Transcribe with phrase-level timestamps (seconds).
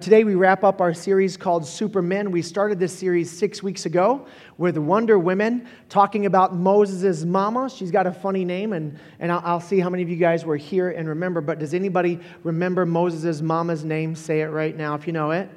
[0.00, 2.30] Today, we wrap up our series called Supermen.
[2.30, 4.26] We started this series six weeks ago
[4.56, 7.68] with Wonder Women, talking about Moses' mama.
[7.68, 10.42] She's got a funny name, and, and I'll, I'll, see how many of you guys
[10.42, 11.42] were here and remember.
[11.42, 14.14] But does anybody remember Moses' mama's name?
[14.14, 15.50] Say it right now if you know it.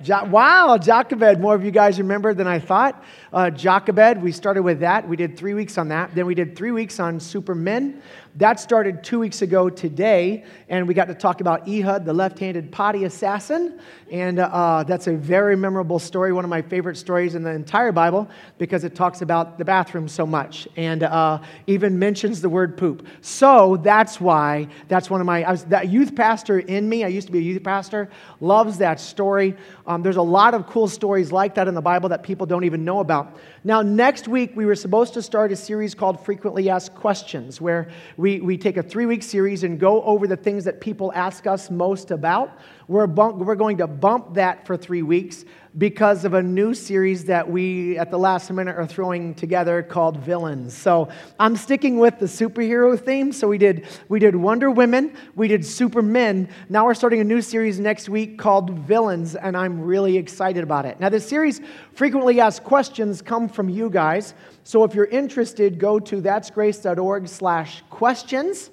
[0.00, 1.40] Jo- wow, Jochebed.
[1.40, 3.04] More of you guys remember than I thought.
[3.32, 5.06] Uh, Jochebed, we started with that.
[5.06, 6.14] We did three weeks on that.
[6.14, 8.00] Then we did three weeks on Supermen.
[8.36, 12.38] That started two weeks ago today, and we got to talk about Ehud, the left
[12.38, 13.80] handed potty assassin.
[14.12, 17.92] And uh, that's a very memorable story, one of my favorite stories in the entire
[17.92, 22.76] Bible, because it talks about the bathroom so much and uh, even mentions the word
[22.78, 23.06] poop.
[23.20, 27.26] So that's why, that's one of my, was, that youth pastor in me, I used
[27.26, 28.08] to be a youth pastor,
[28.40, 29.56] loves that story.
[29.86, 32.64] Um, there's a lot of cool stories like that in the Bible that people don't
[32.64, 33.36] even know about.
[33.68, 37.90] Now, next week, we were supposed to start a series called Frequently Asked Questions, where
[38.16, 41.46] we, we take a three week series and go over the things that people ask
[41.46, 42.58] us most about.
[42.86, 45.44] We're, bump, we're going to bump that for three weeks
[45.76, 50.16] because of a new series that we, at the last minute, are throwing together called
[50.18, 50.74] Villains.
[50.74, 53.32] So I'm sticking with the superhero theme.
[53.32, 56.48] So we did, we did Wonder Women, we did Supermen.
[56.68, 60.86] Now we're starting a new series next week called Villains, and I'm really excited about
[60.86, 60.98] it.
[61.00, 61.60] Now, this series,
[61.92, 64.34] frequently asked questions, come from you guys.
[64.64, 68.70] So if you're interested, go to that'sgrace.org slash questions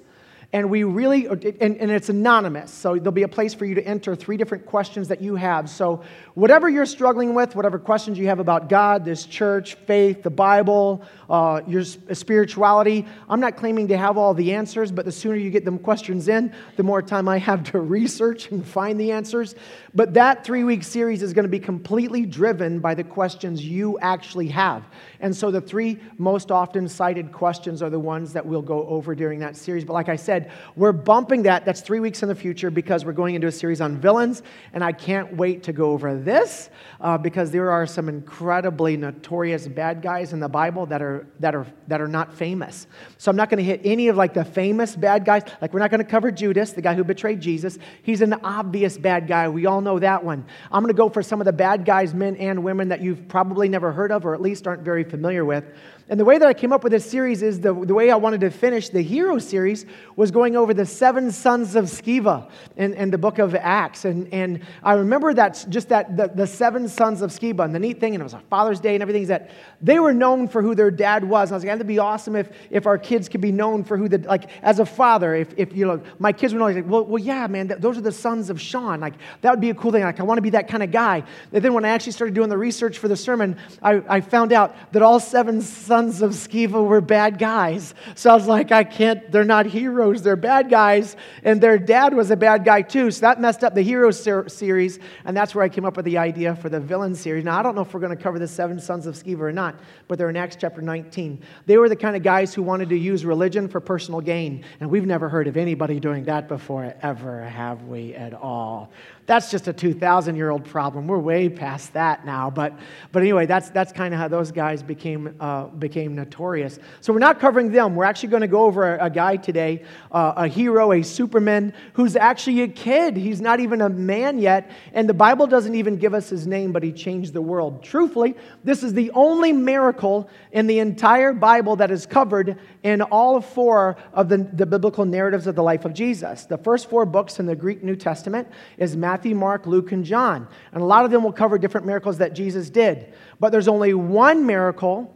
[0.52, 3.86] and we really and, and, it's anonymous so there'll be a place for you to
[3.86, 6.02] enter three different questions that you have so
[6.36, 11.02] whatever you're struggling with whatever questions you have about god this church faith the bible
[11.28, 15.50] uh, your spirituality i'm not claiming to have all the answers but the sooner you
[15.50, 19.56] get them questions in the more time i have to research and find the answers
[19.94, 23.98] but that three week series is going to be completely driven by the questions you
[23.98, 24.84] actually have
[25.18, 29.14] and so the three most often cited questions are the ones that we'll go over
[29.14, 31.64] during that series but like i said said, we're bumping that.
[31.64, 34.42] That's three weeks in the future because we're going into a series on villains.
[34.72, 36.68] And I can't wait to go over this
[37.00, 41.54] uh, because there are some incredibly notorious bad guys in the Bible that are, that
[41.54, 42.86] are, that are not famous.
[43.16, 45.42] So I'm not going to hit any of like the famous bad guys.
[45.62, 47.78] Like we're not going to cover Judas, the guy who betrayed Jesus.
[48.02, 49.48] He's an obvious bad guy.
[49.48, 50.44] We all know that one.
[50.70, 53.28] I'm going to go for some of the bad guys, men and women that you've
[53.28, 55.64] probably never heard of or at least aren't very familiar with.
[56.08, 58.16] And the way that I came up with this series is the, the way I
[58.16, 62.94] wanted to finish the hero series was going over the seven sons of Sceva in,
[62.94, 64.04] in the book of Acts.
[64.04, 67.64] And, and I remember that just that the, the seven sons of Sceva.
[67.64, 69.50] And the neat thing, and it was a Father's Day and everything, is that
[69.82, 71.50] they were known for who their dad was.
[71.50, 73.96] And I was like, that'd be awesome if, if our kids could be known for
[73.96, 77.04] who the, like, as a father, if, if you know, my kids were like, well,
[77.04, 79.00] well yeah, man, th- those are the sons of Sean.
[79.00, 80.04] Like, that would be a cool thing.
[80.04, 81.24] Like, I want to be that kind of guy.
[81.52, 84.52] And then when I actually started doing the research for the sermon, I, I found
[84.52, 87.94] out that all seven sons of Sceva were bad guys.
[88.14, 91.16] So I was like, I can't, they're not heroes, they're bad guys.
[91.42, 93.10] And their dad was a bad guy too.
[93.10, 94.98] So that messed up the hero ser- series.
[95.24, 97.44] And that's where I came up with the idea for the villain series.
[97.44, 99.52] Now, I don't know if we're going to cover the seven sons of Sceva or
[99.52, 101.42] not, but they're in Acts chapter 19.
[101.66, 104.64] They were the kind of guys who wanted to use religion for personal gain.
[104.80, 108.90] And we've never heard of anybody doing that before, ever, have we at all?
[109.26, 111.08] That's just a 2,000 year old problem.
[111.08, 112.48] We're way past that now.
[112.48, 112.78] But,
[113.10, 116.78] but anyway, that's, that's kind of how those guys became, uh, became notorious.
[117.00, 117.96] So we're not covering them.
[117.96, 119.82] We're actually going to go over a, a guy today,
[120.12, 123.16] uh, a hero, a superman, who's actually a kid.
[123.16, 124.70] He's not even a man yet.
[124.92, 127.82] And the Bible doesn't even give us his name, but he changed the world.
[127.82, 133.40] Truthfully, this is the only miracle in the entire Bible that is covered in all
[133.40, 136.44] four of the, the biblical narratives of the life of Jesus.
[136.44, 138.46] The first four books in the Greek New Testament
[138.78, 139.15] is Matthew.
[139.16, 140.46] Matthew, Mark, Luke, and John.
[140.72, 143.14] And a lot of them will cover different miracles that Jesus did.
[143.40, 145.10] But there's only one miracle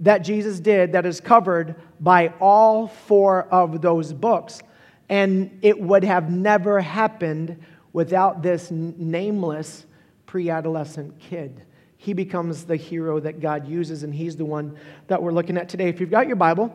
[0.00, 4.62] that Jesus did that is covered by all four of those books.
[5.10, 7.62] And it would have never happened
[7.92, 9.84] without this nameless
[10.24, 11.66] pre adolescent kid.
[11.98, 14.74] He becomes the hero that God uses, and he's the one
[15.08, 15.90] that we're looking at today.
[15.90, 16.74] If you've got your Bible,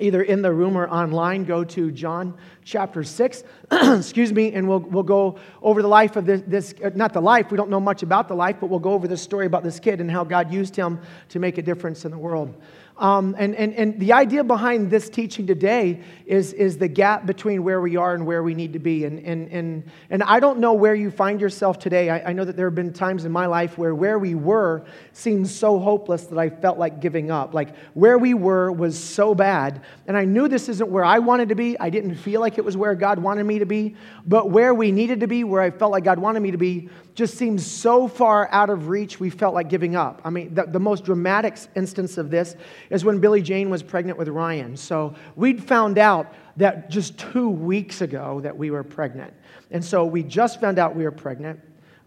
[0.00, 4.80] either in the room or online, go to John chapter 6, excuse me, and we'll,
[4.80, 7.80] we'll go over the life of this, this, uh, not the life, we don't know
[7.80, 10.24] much about the life, but we'll go over this story about this kid and how
[10.24, 12.54] God used him to make a difference in the world.
[13.00, 17.64] Um, and, and, and the idea behind this teaching today is, is the gap between
[17.64, 19.06] where we are and where we need to be.
[19.06, 22.10] And, and, and, and I don't know where you find yourself today.
[22.10, 24.84] I, I know that there have been times in my life where where we were
[25.14, 27.54] seemed so hopeless that I felt like giving up.
[27.54, 29.82] Like where we were was so bad.
[30.06, 31.80] And I knew this isn't where I wanted to be.
[31.80, 33.96] I didn't feel like it was where God wanted me to be.
[34.26, 36.90] But where we needed to be, where I felt like God wanted me to be,
[37.14, 40.20] just seemed so far out of reach, we felt like giving up.
[40.24, 42.56] I mean, the, the most dramatic instance of this
[42.90, 44.76] is when Billy Jane was pregnant with Ryan.
[44.76, 49.32] So we'd found out that just two weeks ago that we were pregnant.
[49.70, 51.60] And so we just found out we were pregnant.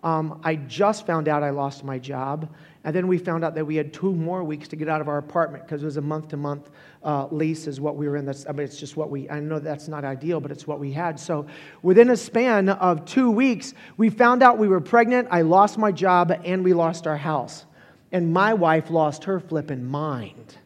[0.04, 2.54] Um, I just found out I lost my job.
[2.84, 5.08] And then we found out that we had two more weeks to get out of
[5.08, 6.70] our apartment because it was a month to month
[7.32, 8.26] lease, is what we were in.
[8.26, 10.82] That's, I mean, it's just what we, I know that's not ideal, but it's what
[10.82, 11.18] we had.
[11.18, 11.48] So
[11.82, 15.30] within a span of two weeks, we found out we were pregnant.
[15.32, 17.66] I lost my job and we lost our house.
[18.12, 20.58] And my wife lost her flipping mind.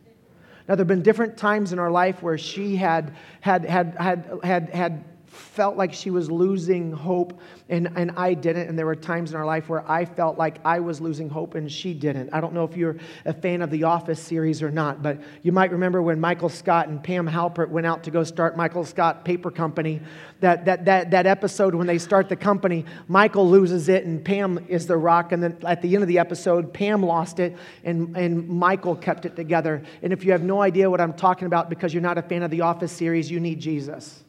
[0.68, 4.40] Now, there have been different times in our life where she had, had, had, had,
[4.44, 5.04] had, had
[5.38, 7.40] felt like she was losing hope
[7.70, 8.68] and, and I didn't.
[8.68, 11.56] And there were times in our life where I felt like I was losing hope
[11.56, 12.34] and she didn't.
[12.34, 15.52] I don't know if you're a fan of the Office series or not, but you
[15.52, 19.26] might remember when Michael Scott and Pam Halpert went out to go start Michael Scott
[19.26, 20.02] Paper Company.
[20.40, 24.64] That, that, that, that episode when they start the company, Michael loses it and Pam
[24.68, 25.32] is the rock.
[25.32, 29.26] And then at the end of the episode, Pam lost it and, and Michael kept
[29.26, 29.84] it together.
[30.02, 32.44] And if you have no idea what I'm talking about because you're not a fan
[32.44, 34.24] of the Office series, you need Jesus.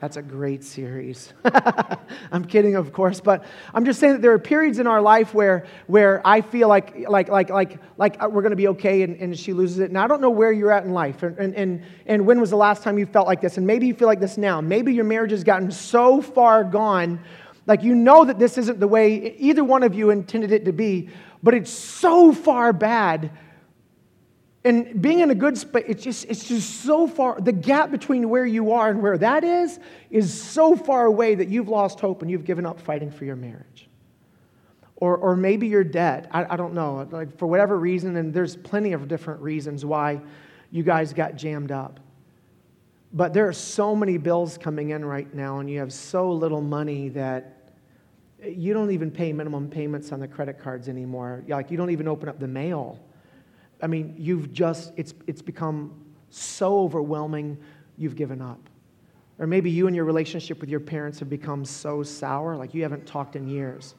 [0.00, 1.34] That's a great series.
[2.32, 3.44] I'm kidding, of course, but
[3.74, 7.06] I'm just saying that there are periods in our life where, where I feel like,
[7.06, 9.90] like, like, like, like uh, we're going to be okay and, and she loses it.
[9.90, 12.48] And I don't know where you're at in life and, and, and, and when was
[12.48, 13.58] the last time you felt like this.
[13.58, 14.62] And maybe you feel like this now.
[14.62, 17.20] Maybe your marriage has gotten so far gone,
[17.66, 20.72] like you know that this isn't the way either one of you intended it to
[20.72, 21.10] be,
[21.42, 23.30] but it's so far bad
[24.62, 28.28] and being in a good space, it's just, it's just so far, the gap between
[28.28, 29.78] where you are and where that is,
[30.10, 33.36] is so far away that you've lost hope and you've given up fighting for your
[33.36, 33.88] marriage.
[34.96, 36.28] Or, or maybe you're dead.
[36.30, 37.08] I, I don't know.
[37.10, 40.20] Like for whatever reason, and there's plenty of different reasons why
[40.70, 41.98] you guys got jammed up.
[43.14, 46.60] But there are so many bills coming in right now, and you have so little
[46.60, 47.72] money that
[48.46, 51.44] you don't even pay minimum payments on the credit cards anymore.
[51.48, 53.00] Like you don't even open up the mail
[53.82, 57.58] I mean, you've just, it's, it's become so overwhelming,
[57.96, 58.60] you've given up.
[59.38, 62.82] Or maybe you and your relationship with your parents have become so sour, like you
[62.82, 63.94] haven't talked in years.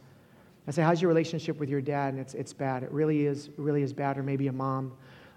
[0.67, 2.13] I say, how's your relationship with your dad?
[2.13, 2.83] And it's, it's bad.
[2.83, 4.17] It really is, really is bad.
[4.17, 4.93] Or maybe a mom,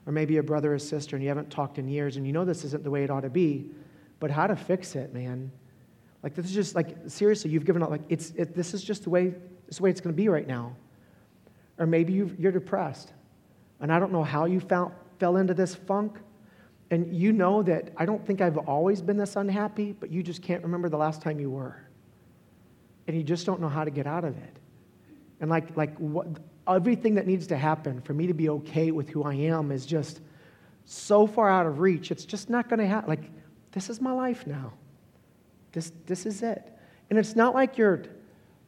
[0.06, 2.44] or maybe a brother or sister, and you haven't talked in years, and you know
[2.44, 3.67] this isn't the way it ought to be.
[4.20, 5.50] But how to fix it, man?
[6.23, 7.90] Like this is just like seriously, you've given up.
[7.90, 9.38] Like it's it, this is just the way this
[9.70, 10.76] is the way it's going to be right now.
[11.79, 13.12] Or maybe you you're depressed
[13.81, 16.19] and I don't know how you found, fell into this funk.
[16.91, 20.43] And you know that I don't think I've always been this unhappy, but you just
[20.43, 21.76] can't remember the last time you were.
[23.06, 24.56] And you just don't know how to get out of it.
[25.41, 26.26] And like, like what,
[26.69, 29.87] everything that needs to happen for me to be okay with who I am is
[29.87, 30.21] just
[30.85, 32.11] so far out of reach.
[32.11, 33.09] It's just not going to happen.
[33.09, 33.31] Like,
[33.73, 34.73] this is my life now.
[35.73, 36.71] This, this is it.
[37.11, 38.05] And it's not like you're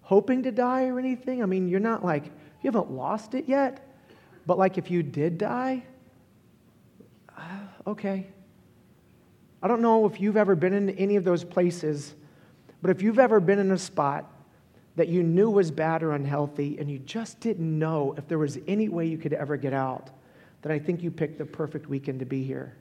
[0.00, 1.42] hoping to die or anything.
[1.42, 3.85] I mean, you're not like, you haven't lost it yet.
[4.46, 5.82] But like if you did die,
[7.36, 7.42] uh,
[7.88, 8.28] okay.
[9.62, 12.14] I don't know if you've ever been in any of those places,
[12.82, 14.30] but if you've ever been in a spot
[14.94, 18.58] that you knew was bad or unhealthy and you just didn't know if there was
[18.66, 20.10] any way you could ever get out,
[20.62, 22.76] then I think you picked the perfect weekend to be here.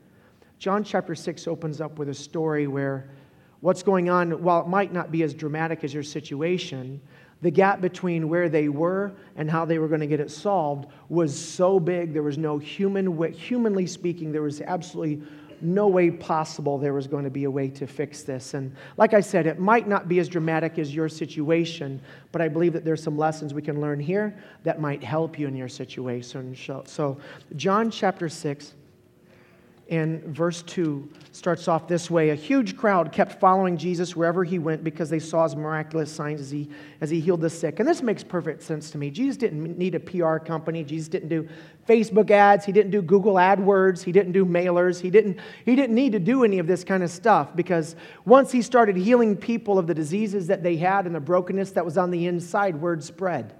[0.58, 3.10] John chapter 6 opens up with a story where
[3.60, 7.00] what's going on, while it might not be as dramatic as your situation,
[7.42, 10.88] the gap between where they were and how they were going to get it solved
[11.08, 15.22] was so big, there was no human humanly speaking, there was absolutely
[15.60, 18.54] no way possible there was going to be a way to fix this.
[18.54, 22.00] And like I said, it might not be as dramatic as your situation,
[22.32, 25.46] but I believe that there's some lessons we can learn here that might help you
[25.46, 26.54] in your situation.
[26.54, 27.18] So,
[27.56, 28.74] John chapter 6
[29.88, 34.58] and verse 2 starts off this way A huge crowd kept following Jesus wherever he
[34.58, 36.68] went because they saw his miraculous signs as he,
[37.00, 37.78] as he healed the sick.
[37.78, 39.10] And this makes perfect sense to me.
[39.10, 41.48] Jesus didn't need a PR company, Jesus didn't do
[41.88, 45.94] Facebook ads, he didn't do Google AdWords, he didn't do mailers, he didn't, he didn't
[45.94, 49.78] need to do any of this kind of stuff because once he started healing people
[49.78, 53.04] of the diseases that they had and the brokenness that was on the inside, word
[53.04, 53.54] spread.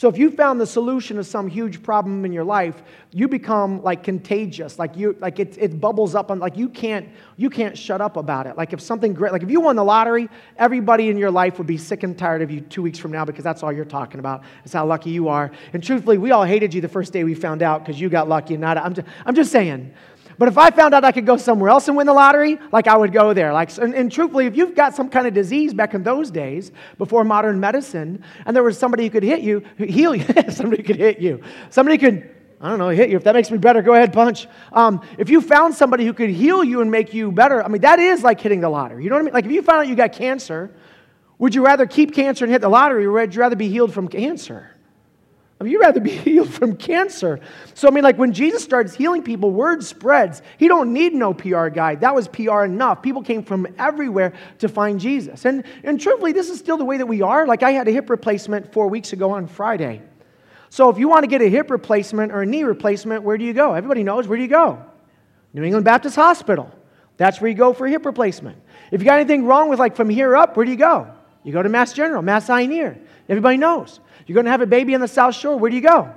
[0.00, 3.82] So if you found the solution to some huge problem in your life, you become
[3.82, 4.78] like contagious.
[4.78, 8.16] Like you like it, it bubbles up on like you can't you can't shut up
[8.16, 8.56] about it.
[8.56, 11.66] Like if something great like if you won the lottery, everybody in your life would
[11.66, 14.20] be sick and tired of you two weeks from now because that's all you're talking
[14.20, 14.42] about.
[14.64, 15.50] It's how lucky you are.
[15.74, 18.26] And truthfully, we all hated you the first day we found out because you got
[18.26, 19.92] lucky and not I'm just, I'm just saying.
[20.40, 22.88] But if I found out I could go somewhere else and win the lottery, like
[22.88, 23.52] I would go there.
[23.52, 26.72] Like, and, and, truthfully, if you've got some kind of disease back in those days,
[26.96, 30.96] before modern medicine, and there was somebody who could hit you, heal you, somebody could
[30.96, 33.18] hit you, somebody could, I don't know, hit you.
[33.18, 34.48] If that makes me better, go ahead, punch.
[34.72, 37.82] Um, if you found somebody who could heal you and make you better, I mean,
[37.82, 39.04] that is like hitting the lottery.
[39.04, 39.34] You know what I mean?
[39.34, 40.74] Like if you found out you got cancer,
[41.36, 43.92] would you rather keep cancer and hit the lottery, or would you rather be healed
[43.92, 44.69] from cancer?
[45.60, 47.38] I mean, you'd rather be healed from cancer.
[47.74, 50.40] So, I mean, like when Jesus starts healing people, word spreads.
[50.56, 51.96] He don't need no PR guy.
[51.96, 53.02] That was PR enough.
[53.02, 55.44] People came from everywhere to find Jesus.
[55.44, 57.46] And, and truthfully, this is still the way that we are.
[57.46, 60.00] Like I had a hip replacement four weeks ago on Friday.
[60.70, 63.44] So if you want to get a hip replacement or a knee replacement, where do
[63.44, 63.74] you go?
[63.74, 64.82] Everybody knows where do you go?
[65.52, 66.72] New England Baptist Hospital.
[67.16, 68.56] That's where you go for a hip replacement.
[68.90, 71.12] If you got anything wrong with like from here up, where do you go?
[71.42, 72.98] You go to Mass General, Mass Eye and Ear.
[73.28, 74.00] Everybody knows.
[74.30, 76.08] You're going to have a baby in the South Shore, where do you go?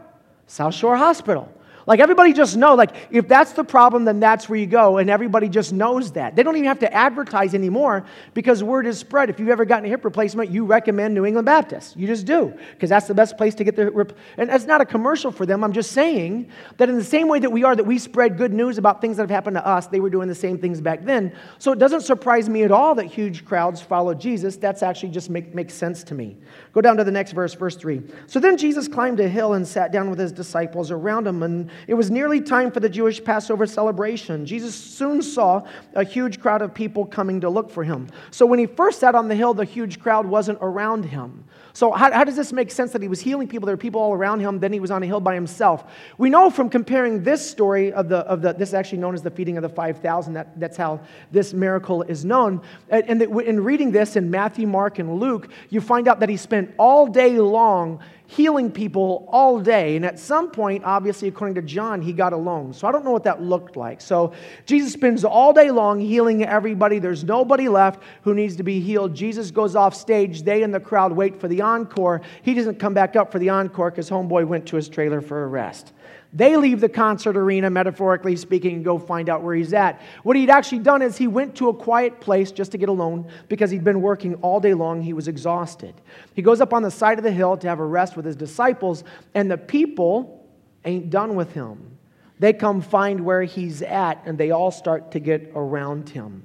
[0.45, 1.51] South Shore Hospital.
[1.85, 5.09] Like everybody just know, like if that's the problem, then that's where you go, and
[5.09, 6.35] everybody just knows that.
[6.35, 9.29] They don't even have to advertise anymore because word is spread.
[9.29, 11.97] If you've ever gotten a hip replacement, you recommend New England Baptist.
[11.97, 13.91] You just do because that's the best place to get the.
[13.91, 15.63] Rep- and that's not a commercial for them.
[15.63, 18.53] I'm just saying that in the same way that we are, that we spread good
[18.53, 21.03] news about things that have happened to us, they were doing the same things back
[21.03, 21.35] then.
[21.59, 24.55] So it doesn't surprise me at all that huge crowds followed Jesus.
[24.55, 26.37] That's actually just make, makes sense to me.
[26.71, 28.01] Go down to the next verse, verse three.
[28.27, 31.69] So then Jesus climbed a hill and sat down with his disciples around him and
[31.87, 34.45] it was nearly time for the Jewish Passover celebration.
[34.45, 38.07] Jesus soon saw a huge crowd of people coming to look for him.
[38.31, 41.43] So when he first sat on the hill, the huge crowd wasn't around him.
[41.75, 43.65] So, how, how, does this make sense that he was healing people?
[43.65, 45.83] There were people all around him, then he was on a hill by himself.
[46.19, 49.23] We know from comparing this story of the, of the this is actually known as
[49.23, 50.99] the feeding of the 5,000, that, that's how
[51.31, 52.61] this miracle is known.
[52.89, 56.71] And in reading this in Matthew, Mark, and Luke, you find out that he spent
[56.77, 59.95] all day long healing people all day.
[59.95, 62.73] And at some point, obviously, according to John, he got alone.
[62.73, 64.01] So I don't know what that looked like.
[64.01, 64.33] So
[64.65, 66.99] Jesus spends all day long healing everybody.
[66.99, 69.13] There's nobody left who needs to be healed.
[69.13, 70.43] Jesus goes off stage.
[70.43, 72.21] They in the crowd wait for the encore.
[72.41, 75.43] He doesn't come back up for the encore because Homeboy went to his trailer for
[75.43, 75.93] a rest.
[76.35, 80.01] They leave the concert arena, metaphorically speaking, and go find out where he's at.
[80.23, 83.29] What he'd actually done is he went to a quiet place just to get alone
[83.49, 85.01] because he'd been working all day long.
[85.01, 85.93] He was exhausted.
[86.33, 88.35] He goes up on the side of the hill to have a rest with his
[88.35, 89.03] disciples,
[89.35, 90.43] and the people
[90.85, 91.97] ain't done with him.
[92.39, 96.43] They come find where he's at, and they all start to get around him.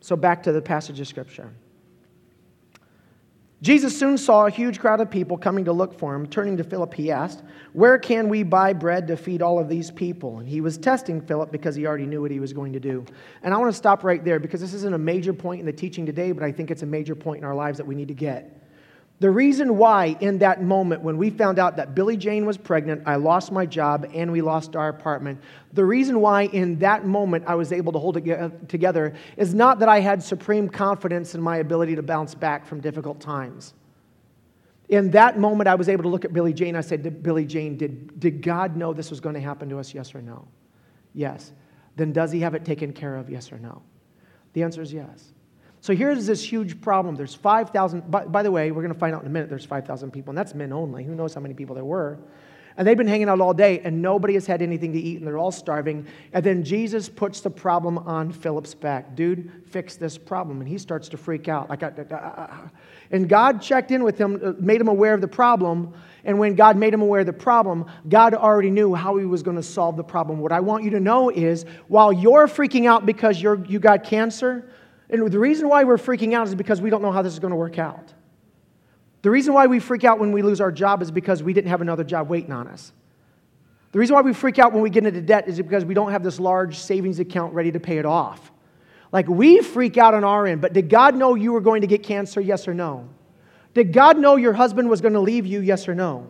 [0.00, 1.52] So back to the passage of Scripture.
[3.62, 6.26] Jesus soon saw a huge crowd of people coming to look for him.
[6.26, 9.88] Turning to Philip, he asked, Where can we buy bread to feed all of these
[9.88, 10.40] people?
[10.40, 13.04] And he was testing Philip because he already knew what he was going to do.
[13.44, 15.72] And I want to stop right there because this isn't a major point in the
[15.72, 18.08] teaching today, but I think it's a major point in our lives that we need
[18.08, 18.61] to get.
[19.22, 23.04] The reason why, in that moment, when we found out that Billy Jane was pregnant,
[23.06, 25.40] I lost my job and we lost our apartment,
[25.72, 29.78] the reason why, in that moment, I was able to hold it together is not
[29.78, 33.74] that I had supreme confidence in my ability to bounce back from difficult times.
[34.88, 36.74] In that moment, I was able to look at Billy Jane.
[36.74, 39.94] I said, Billy Jane, did, did God know this was going to happen to us?
[39.94, 40.48] Yes or no?
[41.14, 41.52] Yes.
[41.94, 43.30] Then does he have it taken care of?
[43.30, 43.82] Yes or no?
[44.54, 45.32] The answer is yes.
[45.82, 47.16] So here's this huge problem.
[47.16, 49.64] There's 5,000, by, by, the way, we're going to find out in a minute, there's
[49.64, 51.02] 5,000 people, and that's men only.
[51.02, 52.20] Who knows how many people there were?
[52.76, 55.26] And they've been hanging out all day, and nobody has had anything to eat, and
[55.26, 56.06] they're all starving.
[56.32, 59.16] And then Jesus puts the problem on Philip's back.
[59.16, 60.60] Dude, fix this problem.
[60.60, 61.68] And he starts to freak out.
[61.68, 62.68] Like, uh, uh, uh, uh
[63.10, 65.92] and God checked in with him, made him aware of the problem.
[66.24, 69.42] And when God made him aware of the problem, God already knew how he was
[69.42, 70.38] going to solve the problem.
[70.38, 74.04] What I want you to know is while you're freaking out because you're, you got
[74.04, 74.70] cancer,
[75.12, 77.38] and the reason why we're freaking out is because we don't know how this is
[77.38, 78.14] going to work out.
[79.20, 81.68] The reason why we freak out when we lose our job is because we didn't
[81.68, 82.92] have another job waiting on us.
[83.92, 86.10] The reason why we freak out when we get into debt is because we don't
[86.12, 88.50] have this large savings account ready to pay it off.
[89.12, 91.86] Like we freak out on our end, but did God know you were going to
[91.86, 92.40] get cancer?
[92.40, 93.06] Yes or no?
[93.74, 95.60] Did God know your husband was going to leave you?
[95.60, 96.26] Yes or no?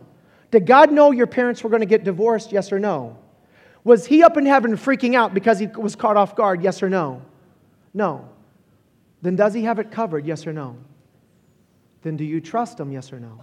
[0.51, 2.51] Did God know your parents were going to get divorced?
[2.51, 3.17] Yes or no?
[3.85, 6.61] Was he up in heaven freaking out because he was caught off guard?
[6.61, 7.21] Yes or no?
[7.93, 8.29] No
[9.23, 10.25] then does he have it covered?
[10.25, 10.77] Yes or no?
[12.03, 12.91] Then do you trust him?
[12.91, 13.39] Yes or no?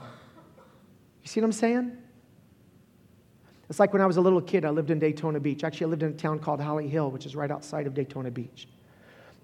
[1.22, 1.96] You see what I'm saying?
[3.68, 5.64] It's like when I was a little kid, I lived in Daytona Beach.
[5.64, 8.30] Actually, I lived in a town called Holly Hill, which is right outside of Daytona
[8.30, 8.68] Beach.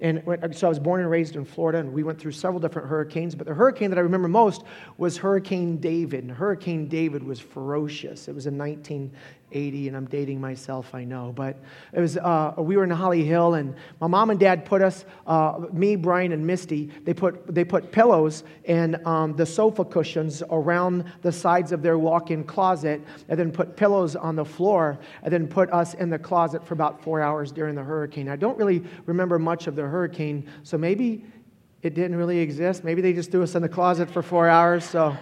[0.01, 2.87] And so I was born and raised in Florida, and we went through several different
[2.87, 3.35] hurricanes.
[3.35, 4.65] But the hurricane that I remember most
[4.99, 6.25] was Hurricane David.
[6.25, 8.29] And Hurricane David was ferocious.
[8.29, 9.11] It was in 19,
[9.53, 11.33] 80, and I'm dating myself, I know.
[11.35, 11.57] But
[11.93, 15.05] it was, uh, we were in Holly Hill, and my mom and dad put us,
[15.27, 20.43] uh, me, Brian, and Misty, they put, they put pillows and um, the sofa cushions
[20.51, 24.99] around the sides of their walk in closet, and then put pillows on the floor,
[25.23, 28.29] and then put us in the closet for about four hours during the hurricane.
[28.29, 31.25] I don't really remember much of the hurricane, so maybe
[31.83, 32.83] it didn't really exist.
[32.83, 35.17] Maybe they just threw us in the closet for four hours, so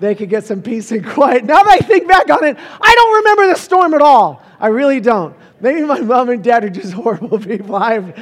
[0.00, 1.44] they could get some peace and quiet.
[1.44, 4.42] Now that I think back on it, I don't remember the storm at all.
[4.60, 5.36] I really don't.
[5.60, 7.76] Maybe my mom and dad are just horrible people.
[7.76, 8.14] I've,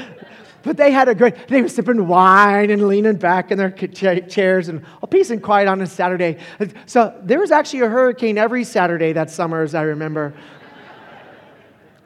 [0.62, 4.68] But they had a great, they were sipping wine and leaning back in their chairs
[4.68, 6.38] and a peace and quiet on a Saturday.
[6.86, 10.34] So there was actually a hurricane every Saturday that summer, as I remember.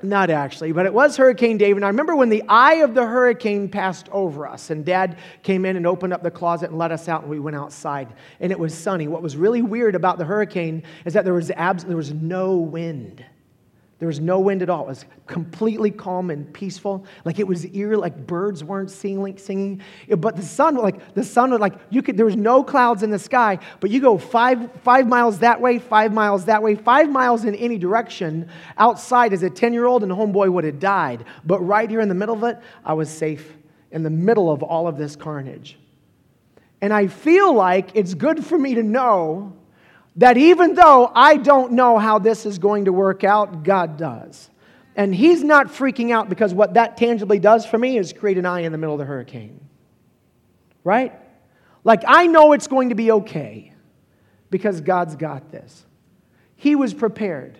[0.02, 1.78] Not actually, but it was Hurricane David.
[1.78, 5.64] And I remember when the eye of the hurricane passed over us, and dad came
[5.64, 8.08] in and opened up the closet and let us out, and we went outside.
[8.40, 9.08] And it was sunny.
[9.08, 12.56] What was really weird about the hurricane is that there was, abs- there was no
[12.56, 13.24] wind.
[14.00, 14.84] There was no wind at all.
[14.84, 17.04] It was completely calm and peaceful.
[17.26, 19.36] Like it was eerie, like birds weren't singing.
[19.36, 19.82] singing.
[20.08, 23.18] But the sun, like the sun, like you could, there was no clouds in the
[23.18, 27.44] sky, but you go five, five miles that way, five miles that way, five miles
[27.44, 31.26] in any direction outside as a 10 year old, and homeboy would have died.
[31.44, 33.54] But right here in the middle of it, I was safe
[33.90, 35.78] in the middle of all of this carnage.
[36.80, 39.59] And I feel like it's good for me to know
[40.16, 44.50] that even though I don't know how this is going to work out, God does.
[44.96, 48.46] And He's not freaking out because what that tangibly does for me is create an
[48.46, 49.60] eye in the middle of the hurricane.
[50.82, 51.12] Right?
[51.84, 53.72] Like, I know it's going to be okay
[54.50, 55.86] because God's got this.
[56.56, 57.58] He was prepared.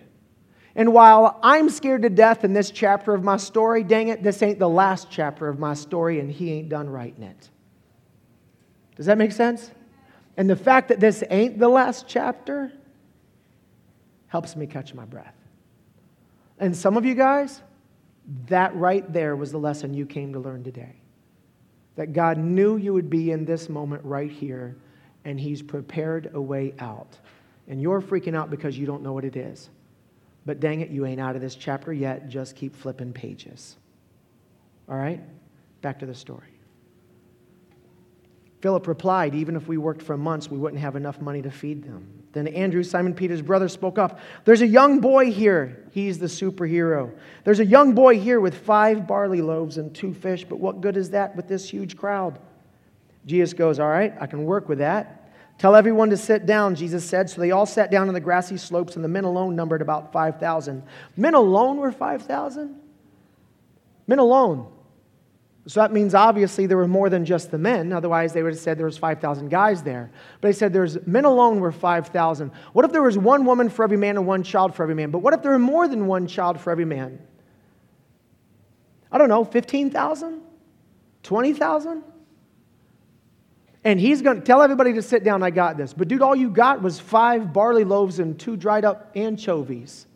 [0.75, 4.41] And while I'm scared to death in this chapter of my story, dang it, this
[4.41, 7.49] ain't the last chapter of my story, and He ain't done writing it.
[8.95, 9.71] Does that make sense?
[10.37, 12.71] And the fact that this ain't the last chapter
[14.27, 15.35] helps me catch my breath.
[16.57, 17.61] And some of you guys,
[18.47, 20.95] that right there was the lesson you came to learn today.
[21.95, 24.77] That God knew you would be in this moment right here,
[25.25, 27.17] and He's prepared a way out.
[27.67, 29.69] And you're freaking out because you don't know what it is.
[30.45, 32.29] But dang it, you ain't out of this chapter yet.
[32.29, 33.77] Just keep flipping pages.
[34.89, 35.21] All right?
[35.81, 36.50] Back to the story.
[38.61, 41.83] Philip replied, Even if we worked for months, we wouldn't have enough money to feed
[41.83, 42.07] them.
[42.31, 44.19] Then Andrew, Simon Peter's brother, spoke up.
[44.45, 45.85] There's a young boy here.
[45.91, 47.11] He's the superhero.
[47.43, 50.95] There's a young boy here with five barley loaves and two fish, but what good
[50.95, 52.39] is that with this huge crowd?
[53.25, 55.17] Jesus goes, All right, I can work with that.
[55.57, 57.29] Tell everyone to sit down, Jesus said.
[57.29, 60.11] So they all sat down on the grassy slopes, and the men alone numbered about
[60.11, 60.83] 5,000.
[61.17, 62.79] Men alone were 5,000?
[64.07, 64.71] Men alone.
[65.67, 67.93] So that means obviously there were more than just the men.
[67.93, 70.11] Otherwise, they would have said there was 5,000 guys there.
[70.39, 72.51] But they said there's men alone were 5,000.
[72.73, 75.11] What if there was one woman for every man and one child for every man?
[75.11, 77.19] But what if there were more than one child for every man?
[79.11, 80.41] I don't know, 15,000?
[81.21, 82.03] 20,000?
[83.83, 85.43] And he's going to tell everybody to sit down.
[85.43, 85.93] I got this.
[85.93, 90.07] But dude, all you got was five barley loaves and two dried up anchovies.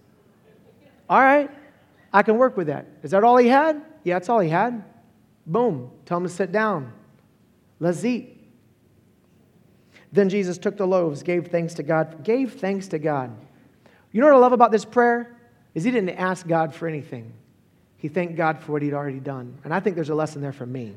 [1.08, 1.51] All right,
[2.12, 2.88] I can work with that.
[3.03, 3.81] Is that all he had?
[4.03, 4.84] Yeah, that's all he had.
[5.45, 6.91] Boom, tell them to sit down.
[7.79, 8.31] Let's eat.
[10.12, 13.36] Then Jesus took the loaves, gave thanks to God, gave thanks to God.
[14.12, 15.36] You know what I love about this prayer?
[15.73, 17.34] Is he didn't ask God for anything.
[17.97, 19.58] He thanked God for what he'd already done.
[19.63, 20.95] And I think there's a lesson there for me.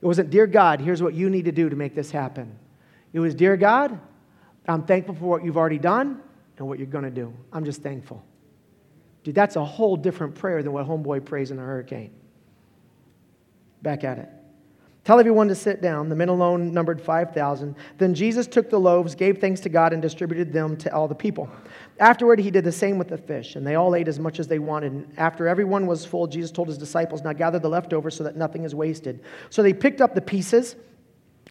[0.00, 2.56] It wasn't, Dear God, here's what you need to do to make this happen.
[3.12, 3.98] It was, Dear God,
[4.66, 6.20] I'm thankful for what you've already done
[6.56, 7.32] and what you're going to do.
[7.52, 8.24] I'm just thankful.
[9.22, 12.12] Dude, that's a whole different prayer than what Homeboy prays in a hurricane
[13.82, 14.28] back at it.
[15.08, 16.10] Tell everyone to sit down.
[16.10, 17.74] The men alone numbered 5,000.
[17.96, 21.14] Then Jesus took the loaves, gave thanks to God, and distributed them to all the
[21.14, 21.48] people.
[21.98, 24.48] Afterward, he did the same with the fish, and they all ate as much as
[24.48, 24.92] they wanted.
[24.92, 28.36] And after everyone was full, Jesus told his disciples, Now gather the leftovers so that
[28.36, 29.20] nothing is wasted.
[29.48, 30.76] So they picked up the pieces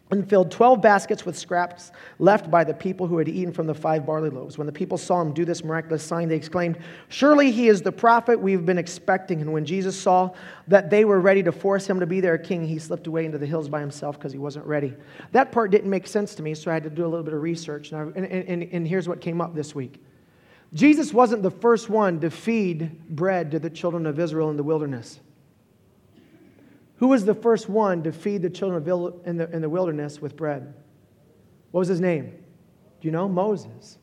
[0.10, 3.74] and filled 12 baskets with scraps left by the people who had eaten from the
[3.74, 4.58] five barley loaves.
[4.58, 6.78] When the people saw him do this miraculous sign, they exclaimed,
[7.10, 9.42] Surely he is the prophet we've been expecting.
[9.42, 10.32] And when Jesus saw
[10.68, 13.38] that they were ready to force him to be their king, he slipped away into
[13.38, 14.96] the hills by himself because he wasn't ready.
[15.34, 17.34] That part didn't make sense to me, so I had to do a little bit
[17.34, 17.92] of research.
[17.92, 20.02] And, I, and, and, and here's what came up this week
[20.74, 24.64] Jesus wasn't the first one to feed bread to the children of Israel in the
[24.64, 25.20] wilderness.
[26.98, 28.84] Who was the first one to feed the children
[29.26, 30.74] in the, in the wilderness with bread?
[31.72, 32.32] What was his name?
[33.02, 33.28] Do you know?
[33.28, 33.98] Moses.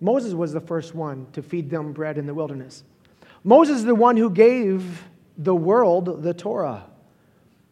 [0.00, 2.82] Moses was the first one to feed them bread in the wilderness.
[3.44, 5.04] Moses is the one who gave
[5.38, 6.84] the world the Torah.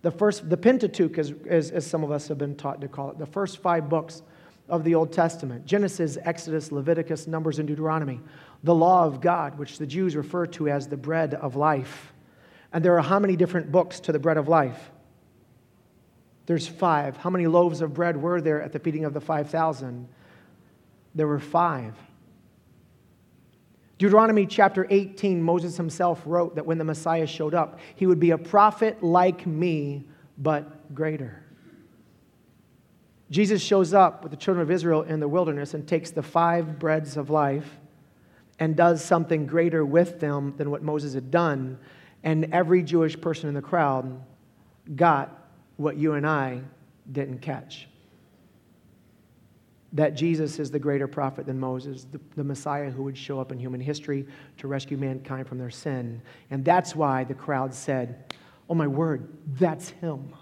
[0.02, 3.10] The first, the Pentateuch, as, as, as some of us have been taught to call
[3.10, 4.22] it, the first five books
[4.68, 8.20] of the Old Testament Genesis, Exodus, Leviticus, Numbers, and Deuteronomy.
[8.64, 12.11] The law of God, which the Jews refer to as the bread of life.
[12.72, 14.90] And there are how many different books to the bread of life?
[16.46, 17.16] There's five.
[17.16, 20.08] How many loaves of bread were there at the feeding of the 5,000?
[21.14, 21.94] There were five.
[23.98, 28.32] Deuteronomy chapter 18, Moses himself wrote that when the Messiah showed up, he would be
[28.32, 30.04] a prophet like me,
[30.38, 31.44] but greater.
[33.30, 36.78] Jesus shows up with the children of Israel in the wilderness and takes the five
[36.78, 37.78] breads of life
[38.58, 41.78] and does something greater with them than what Moses had done
[42.24, 44.20] and every Jewish person in the crowd
[44.94, 46.60] got what you and I
[47.10, 47.88] didn't catch.
[49.94, 53.52] That Jesus is the greater prophet than Moses, the, the, Messiah who would show up
[53.52, 54.26] in human history
[54.58, 56.22] to rescue mankind from their sin.
[56.50, 58.32] And that's why the crowd said,
[58.70, 60.32] Oh, my word, that's him.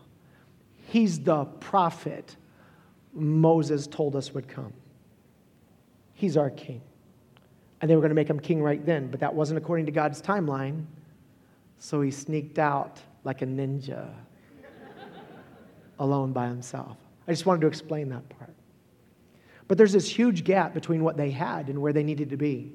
[0.86, 2.36] He's the prophet
[3.12, 4.72] Moses told us would come.
[6.14, 6.80] He's our king.
[7.80, 9.92] And they were going to make him king right then, but that wasn't according to
[9.92, 10.84] God's timeline.
[11.80, 14.08] So he sneaked out like a ninja
[15.98, 16.98] alone by himself.
[17.26, 18.54] I just wanted to explain that part.
[19.66, 22.72] But there's this huge gap between what they had and where they needed to be.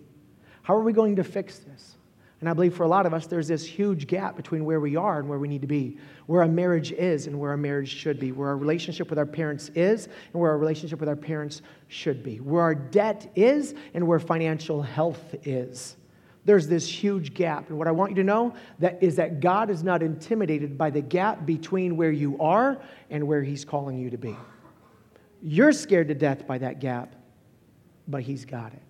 [0.63, 1.97] How are we going to fix this?
[2.41, 4.95] And I believe for a lot of us, there's this huge gap between where we
[4.95, 7.89] are and where we need to be, where a marriage is and where a marriage
[7.89, 11.15] should be, where our relationship with our parents is and where our relationship with our
[11.15, 15.95] parents should be, where our debt is and where financial health is.
[16.45, 17.69] There's this huge gap.
[17.69, 20.91] And what I want you to know that is that God is not intimidated by
[20.91, 22.79] the gap between where you are
[23.09, 24.35] and where He's calling you to be.
[25.41, 27.15] You're scared to death by that gap,
[28.07, 28.81] but He's got it.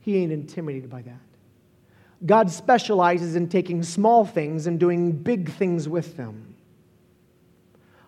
[0.00, 1.20] He ain't intimidated by that.
[2.24, 6.54] God specializes in taking small things and doing big things with them.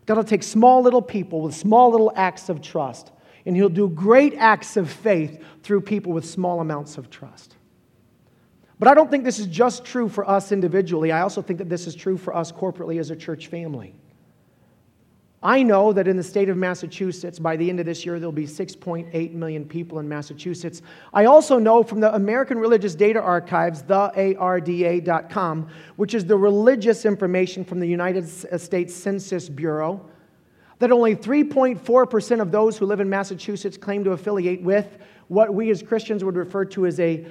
[0.07, 3.11] God will take small little people with small little acts of trust,
[3.45, 7.54] and He'll do great acts of faith through people with small amounts of trust.
[8.79, 11.13] But I don't think this is just true for us individually.
[11.13, 13.95] I also think that this is true for us corporately as a church family.
[15.45, 18.33] I know that in the state of Massachusetts, by the end of this year, there'll
[18.33, 20.81] be 6.8 million people in Massachusetts.
[21.13, 24.11] I also know from the American Religious Data Archives, the
[24.41, 30.09] ARDA.com, which is the religious information from the United uh, States Census Bureau,
[30.79, 34.97] that only 3.4% of those who live in Massachusetts claim to affiliate with
[35.29, 37.27] what we as Christians would refer to as a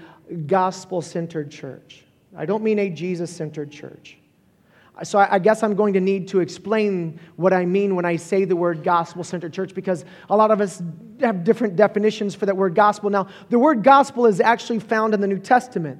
[0.48, 2.04] gospel centered church.
[2.36, 4.18] I don't mean a Jesus centered church.
[5.02, 8.46] So I guess I'm going to need to explain what I mean when I say
[8.46, 10.84] the word gospel centered church because a lot of us
[11.20, 13.10] have different definitions for that word gospel.
[13.10, 16.00] Now, the word gospel is actually found in the New Testament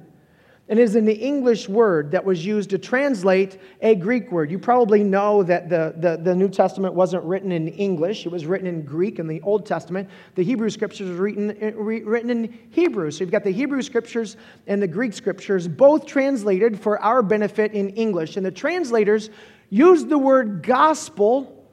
[0.68, 4.50] and is an English word that was used to translate a Greek word.
[4.50, 8.46] You probably know that the, the, the, New Testament wasn't written in English, it was
[8.46, 10.08] written in Greek in the Old Testament.
[10.36, 13.10] The Hebrew scriptures were written, eh, written in Hebrew.
[13.10, 17.72] So you've got the Hebrew scriptures and the Greek scriptures, both translated for our benefit
[17.72, 18.38] in English.
[18.38, 19.28] And the translators
[19.68, 21.68] used the word gospel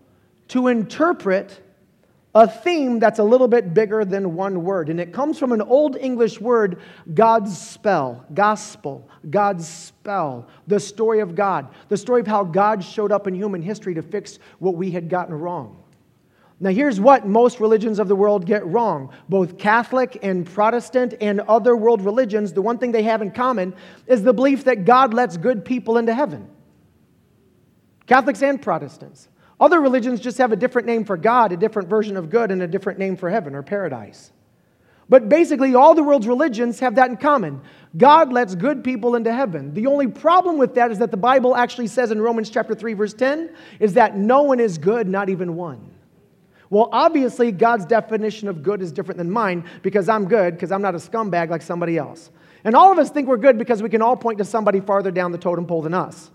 [0.50, 1.62] to interpret
[2.34, 4.90] a theme that's a little bit bigger than one word.
[4.90, 6.80] And it comes from an Old English word,
[7.14, 13.12] God's spell, gospel, God's spell, the story of God, the story of how God showed
[13.12, 15.78] up in human history to fix what we had gotten wrong.
[16.62, 19.12] Now, here's what most religions of the world get wrong.
[19.28, 23.74] Both Catholic and Protestant and other world religions, the one thing they have in common
[24.06, 26.48] is the belief that God lets good people into heaven.
[28.06, 29.28] Catholics and Protestants.
[29.62, 32.64] Other religions just have a different name for God, a different version of good, and
[32.64, 34.32] a different name for heaven or paradise.
[35.08, 37.62] But basically, all the world's religions have that in common.
[37.96, 39.74] God lets good people into heaven.
[39.74, 42.94] The only problem with that is that the Bible actually says in Romans chapter 3
[42.94, 45.92] verse 10 is that no one is good, not even one.
[46.72, 50.82] Well, obviously God's definition of good is different than mine because I'm good because I'm
[50.82, 52.32] not a scumbag like somebody else.
[52.64, 55.12] And all of us think we're good because we can all point to somebody farther
[55.12, 56.32] down the totem pole than us.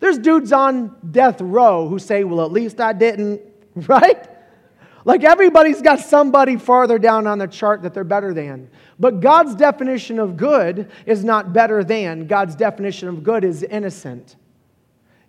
[0.00, 3.40] There's dudes on death row who say, Well, at least I didn't,
[3.74, 4.28] right?
[5.06, 8.68] Like everybody's got somebody farther down on the chart that they're better than.
[8.98, 12.26] But God's definition of good is not better than.
[12.26, 14.34] God's definition of good is innocent.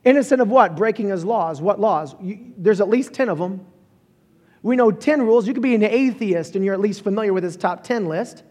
[0.04, 0.76] Innocent of what?
[0.76, 1.62] Breaking his laws.
[1.62, 2.16] What laws?
[2.20, 3.68] You, there's at least 10 of them.
[4.64, 5.48] We know 10 rules.
[5.48, 8.42] You could be an atheist and you're at least familiar with his top 10 list.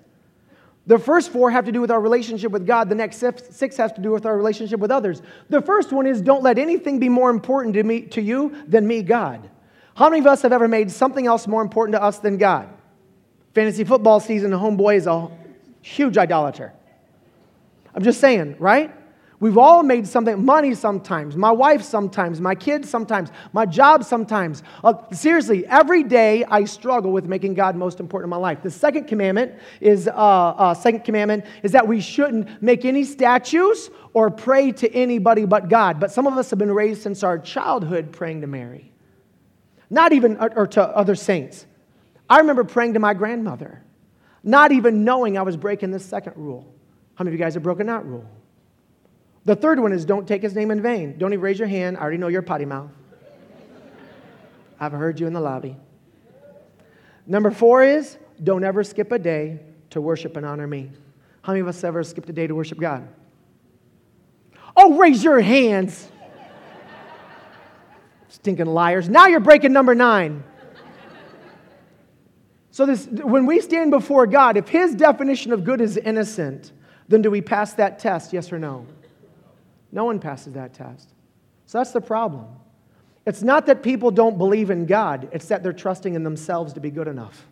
[0.87, 2.88] The first four have to do with our relationship with God.
[2.88, 5.20] The next six has to do with our relationship with others.
[5.49, 8.87] The first one is don't let anything be more important to, me, to you than
[8.87, 9.51] me, God.
[9.96, 12.68] How many of us have ever made something else more important to us than God?
[13.55, 15.29] Fantasy football season, homeboy is a
[15.83, 16.72] huge idolater.
[17.94, 18.94] I'm just saying, right?
[19.38, 24.62] We've all made something, money sometimes, my wife sometimes, my kids sometimes, my job sometimes.
[24.83, 28.62] Uh, seriously, every day I struggle with making God most important in my life.
[28.62, 33.90] The second commandment is, uh, uh, second commandment is that we shouldn't make any statues
[34.14, 36.01] or pray to anybody but God.
[36.01, 38.90] But some of us have been raised since our childhood praying to Mary,
[39.90, 41.66] not even, or, or to other saints.
[42.31, 43.83] I remember praying to my grandmother,
[44.42, 46.72] not even knowing I was breaking the second rule.
[47.16, 48.25] How many of you guys have broken that rule?
[49.47, 51.17] The third one is don't take his name in vain.
[51.19, 51.97] Don't even raise your hand.
[51.97, 52.91] I already know you're potty mouth.
[54.79, 55.77] I've heard you in the lobby.
[57.27, 60.91] Number four is don't ever skip a day to worship and honor me.
[61.43, 63.09] How many of us ever skipped a day to worship God?
[64.77, 66.09] Oh, raise your hands.
[68.29, 69.09] Stinking liars.
[69.09, 70.43] Now you're breaking number nine.
[72.73, 76.73] so, this, when we stand before God, if His definition of good is innocent,
[77.07, 78.87] then do we pass that test, yes or no?
[79.92, 81.09] No one passes that test.
[81.66, 82.46] So that's the problem.
[83.27, 86.81] It's not that people don't believe in God, it's that they're trusting in themselves to
[86.81, 87.46] be good enough.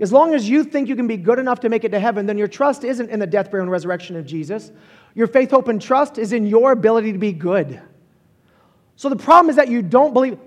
[0.00, 2.26] As long as you think you can be good enough to make it to heaven,
[2.26, 4.72] then your trust isn't in the death, burial, and resurrection of Jesus.
[5.14, 7.80] Your faith, hope, and trust is in your ability to be good.
[8.96, 10.38] So the problem is that you don't believe.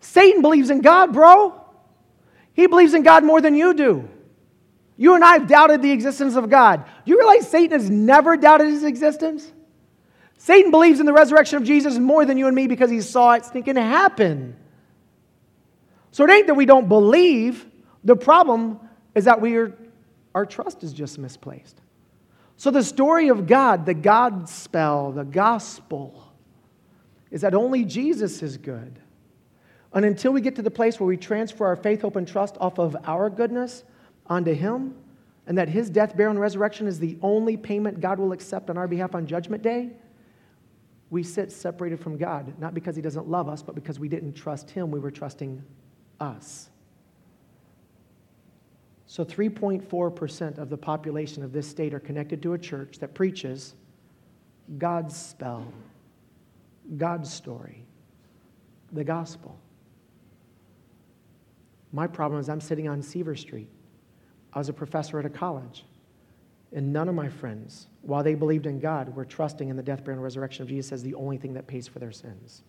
[0.00, 1.60] Satan believes in God, bro.
[2.54, 4.08] He believes in God more than you do.
[4.96, 6.84] You and I have doubted the existence of God.
[6.84, 9.52] Do you realize Satan has never doubted his existence?
[10.38, 13.32] Satan believes in the resurrection of Jesus more than you and me because he saw
[13.32, 14.56] it stinking happen.
[16.12, 17.66] So it ain't that we don't believe.
[18.04, 18.80] The problem
[19.14, 19.76] is that we are,
[20.34, 21.80] our trust is just misplaced.
[22.56, 26.32] So the story of God, the God spell, the gospel,
[27.30, 28.98] is that only Jesus is good.
[29.92, 32.56] And until we get to the place where we transfer our faith, hope, and trust
[32.60, 33.84] off of our goodness
[34.28, 34.94] onto Him,
[35.46, 38.78] and that His death, burial, and resurrection is the only payment God will accept on
[38.78, 39.90] our behalf on Judgment Day,
[41.10, 44.34] we sit separated from God, not because He doesn't love us, but because we didn't
[44.34, 45.62] trust Him, we were trusting
[46.20, 46.70] us.
[49.06, 53.74] So, 3.4% of the population of this state are connected to a church that preaches
[54.78, 55.72] God's spell,
[56.96, 57.84] God's story,
[58.92, 59.56] the gospel.
[61.92, 63.68] My problem is I'm sitting on Seaver Street.
[64.56, 65.84] I was a professor at a college.
[66.72, 70.02] And none of my friends, while they believed in God, were trusting in the death,
[70.02, 72.62] burial, and resurrection of Jesus as the only thing that pays for their sins.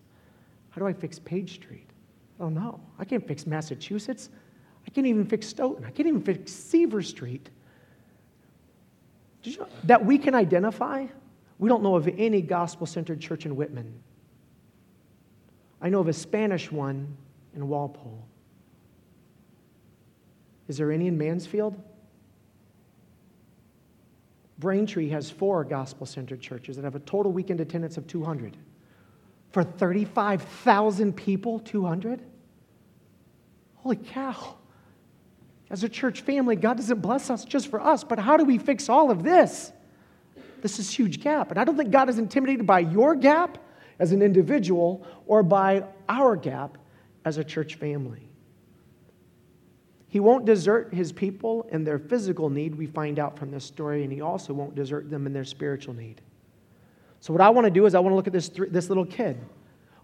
[0.68, 1.88] How do I fix Page Street?
[2.38, 2.78] Oh, I don't know.
[2.98, 4.28] I can't fix Massachusetts.
[4.86, 5.84] I can't even fix Stoughton.
[5.84, 7.48] I can't even fix Seaver Street.
[9.42, 11.06] You know that we can identify,
[11.58, 13.94] we don't know of any gospel centered church in Whitman.
[15.80, 17.16] I know of a Spanish one
[17.56, 18.27] in Walpole.
[20.68, 21.80] Is there any in Mansfield?
[24.58, 28.56] Braintree has four gospel centered churches that have a total weekend attendance of 200.
[29.50, 32.20] For 35,000 people, 200?
[33.76, 34.56] Holy cow.
[35.70, 38.58] As a church family, God doesn't bless us just for us, but how do we
[38.58, 39.72] fix all of this?
[40.60, 41.50] This is huge gap.
[41.50, 43.58] And I don't think God is intimidated by your gap
[43.98, 46.78] as an individual or by our gap
[47.24, 48.27] as a church family.
[50.08, 54.04] He won't desert his people in their physical need, we find out from this story,
[54.04, 56.22] and he also won't desert them in their spiritual need.
[57.20, 59.04] So, what I want to do is, I want to look at this, this little
[59.04, 59.38] kid.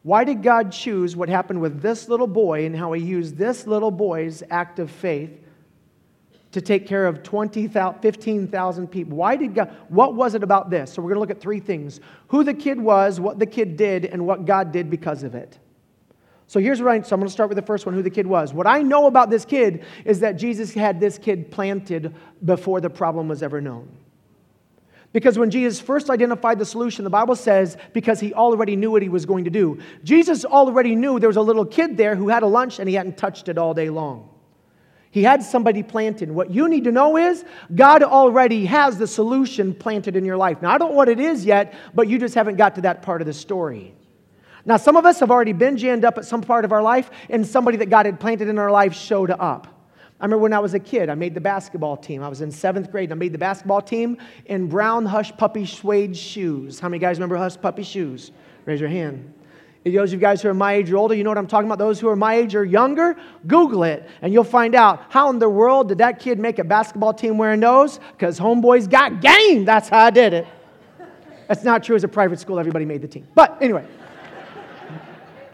[0.03, 3.67] Why did God choose what happened with this little boy and how he used this
[3.67, 5.31] little boy's act of faith
[6.53, 9.17] to take care of 20,000, 15,000 people?
[9.17, 10.93] Why did God, what was it about this?
[10.93, 13.79] So, we're going to look at three things who the kid was, what the kid
[13.79, 15.59] did, and what God did because of it.
[16.47, 18.11] So here's what I, so I'm going to start with the first one, who the
[18.11, 18.53] kid was.
[18.53, 22.91] What I know about this kid is that Jesus had this kid planted before the
[22.91, 23.89] problem was ever known.
[25.13, 29.01] Because when Jesus first identified the solution, the Bible says, because he already knew what
[29.01, 29.79] he was going to do.
[30.03, 32.97] Jesus already knew there was a little kid there who had a lunch and he
[32.97, 34.29] hadn't touched it all day long.
[35.13, 36.33] He had somebody planted.
[36.33, 40.61] What you need to know is God already has the solution planted in your life.
[40.61, 43.03] Now, I don't know what it is yet, but you just haven't got to that
[43.03, 43.95] part of the story.
[44.67, 47.11] Now, some of us have already been jammed up at some part of our life,
[47.29, 49.69] and somebody that God had planted in our life showed up.
[50.21, 52.23] I remember when I was a kid, I made the basketball team.
[52.23, 55.67] I was in seventh grade, and I made the basketball team in brown hush puppy
[55.67, 56.81] suede shoes.
[56.81, 58.31] How many guys remember hush puppy shoes?
[58.65, 59.35] Raise your hand.
[59.85, 61.69] Those of you guys who are my age or older, you know what I'm talking
[61.69, 61.79] about.
[61.79, 65.39] Those who are my age or younger, Google it, and you'll find out how in
[65.39, 68.01] the world did that kid make a basketball team wearing those?
[68.13, 69.67] Because homeboys got game.
[69.67, 70.47] That's how I did it.
[71.49, 71.97] That's not true.
[71.97, 73.29] As a private school, everybody made the team.
[73.35, 73.87] But anyway.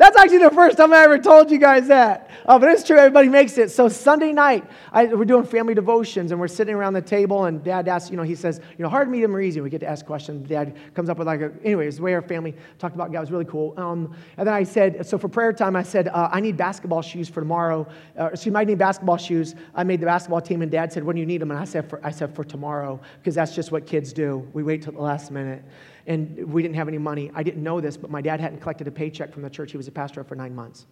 [0.00, 2.30] That's actually the first time I ever told you guys that.
[2.46, 3.70] Uh, but it's true, everybody makes it.
[3.70, 7.62] So Sunday night, I, we're doing family devotions, and we're sitting around the table, and
[7.62, 9.60] Dad asks, you know, he says, you know, hard, to medium, or easy.
[9.60, 10.48] We get to ask questions.
[10.48, 13.30] Dad comes up with like, a, anyways, the way our family talked about God was
[13.30, 13.74] really cool.
[13.76, 17.02] Um, and then I said, so for prayer time, I said, uh, I need basketball
[17.02, 17.86] shoes for tomorrow.
[18.18, 19.54] Uh, excuse me, need basketball shoes.
[19.74, 21.50] I made the basketball team, and Dad said, when do you need them?
[21.50, 24.48] And I said, for, I said, for tomorrow, because that's just what kids do.
[24.54, 25.62] We wait till the last minute
[26.10, 27.30] and we didn't have any money.
[27.36, 29.76] I didn't know this, but my dad hadn't collected a paycheck from the church he
[29.76, 30.86] was a pastor of for nine months.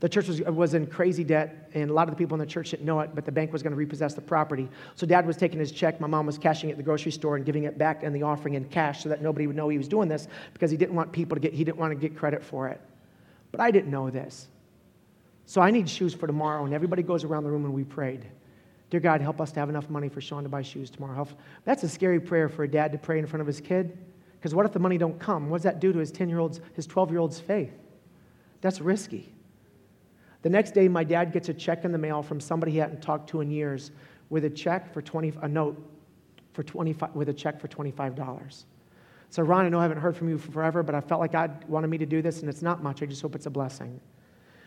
[0.00, 2.52] The church was, was in crazy debt, and a lot of the people in the
[2.52, 4.68] church didn't know it, but the bank was going to repossess the property.
[4.96, 6.00] So dad was taking his check.
[6.00, 8.24] My mom was cashing it at the grocery store and giving it back in the
[8.24, 10.96] offering in cash so that nobody would know he was doing this because he didn't
[10.96, 12.80] want people to get, he didn't want to get credit for it.
[13.52, 14.48] But I didn't know this.
[15.46, 18.26] So I need shoes for tomorrow, and everybody goes around the room and we prayed.
[18.88, 21.28] Dear God, help us to have enough money for Sean to buy shoes tomorrow.
[21.64, 23.96] That's a scary prayer for a dad to pray in front of his kid.
[24.40, 25.50] Because what if the money don't come?
[25.50, 27.74] What does that do to his 10 year old's, his 12 year old's faith?
[28.62, 29.34] That's risky.
[30.42, 33.02] The next day, my dad gets a check in the mail from somebody he hadn't
[33.02, 33.90] talked to in years
[34.30, 35.78] with a check for 20, a note
[36.54, 38.64] for 25, with a check for $25.
[39.28, 41.64] So, Ron, I know I haven't heard from you forever, but I felt like God
[41.68, 43.02] wanted me to do this, and it's not much.
[43.02, 44.00] I just hope it's a blessing.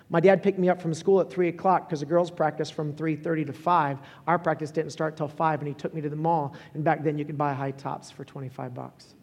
[0.10, 2.94] My dad picked me up from school at 3 o'clock because the girls practice from
[2.94, 3.98] 3.30 to 5.
[4.28, 6.56] Our practice didn't start till 5, and he took me to the mall.
[6.76, 9.16] And back then, you could buy high tops for 25 bucks.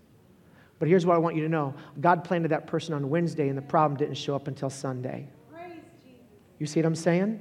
[0.81, 3.57] But here's what I want you to know God planted that person on Wednesday, and
[3.57, 5.29] the problem didn't show up until Sunday.
[6.59, 7.41] You see what I'm saying?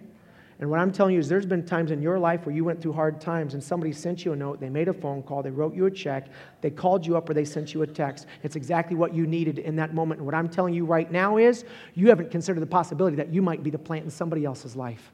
[0.59, 2.81] And what I'm telling you is there's been times in your life where you went
[2.81, 5.51] through hard times and somebody sent you a note, they made a phone call, they
[5.51, 6.27] wrote you a check,
[6.59, 8.27] they called you up or they sent you a text.
[8.43, 10.19] It's exactly what you needed in that moment.
[10.19, 11.63] And what I'm telling you right now is
[11.95, 15.13] you haven't considered the possibility that you might be the plant in somebody else's life.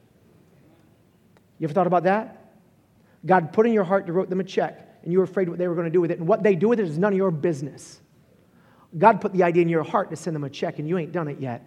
[1.59, 2.53] You ever thought about that?
[3.23, 5.59] God put in your heart to wrote them a check and you were afraid what
[5.59, 6.17] they were going to do with it.
[6.17, 8.01] And what they do with it is none of your business.
[8.97, 11.11] God put the idea in your heart to send them a check and you ain't
[11.11, 11.63] done it yet.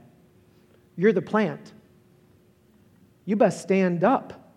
[0.96, 1.72] You're the plant
[3.28, 4.54] you best stand up.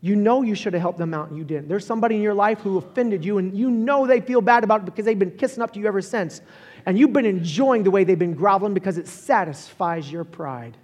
[0.00, 1.68] You know you should have helped them out and you didn't.
[1.68, 4.80] There's somebody in your life who offended you and you know they feel bad about
[4.80, 6.40] it because they've been kissing up to you ever since.
[6.84, 10.76] And you've been enjoying the way they've been groveling because it satisfies your pride.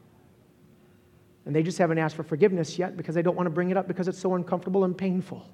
[1.44, 3.77] And they just haven't asked for forgiveness yet because they don't want to bring it
[3.77, 5.44] up because it's so uncomfortable and painful.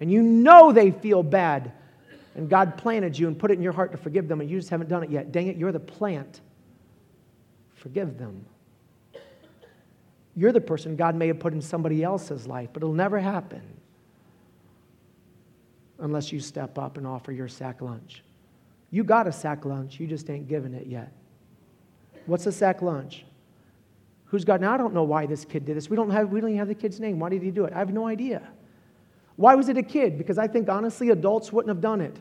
[0.00, 1.72] And you know they feel bad.
[2.36, 4.58] And God planted you and put it in your heart to forgive them, and you
[4.58, 5.32] just haven't done it yet.
[5.32, 6.42] Dang it, you're the plant.
[7.74, 8.44] Forgive them.
[10.36, 13.62] You're the person God may have put in somebody else's life, but it'll never happen
[15.98, 18.22] unless you step up and offer your sack lunch.
[18.90, 21.10] You got a sack lunch, you just ain't given it yet.
[22.26, 23.24] What's a sack lunch?
[24.26, 24.74] Who's got now?
[24.74, 25.88] I don't know why this kid did this.
[25.88, 27.18] We don't have we don't even have the kid's name.
[27.18, 27.72] Why did he do it?
[27.72, 28.46] I have no idea.
[29.36, 30.18] Why was it a kid?
[30.18, 32.16] Because I think honestly adults wouldn't have done it.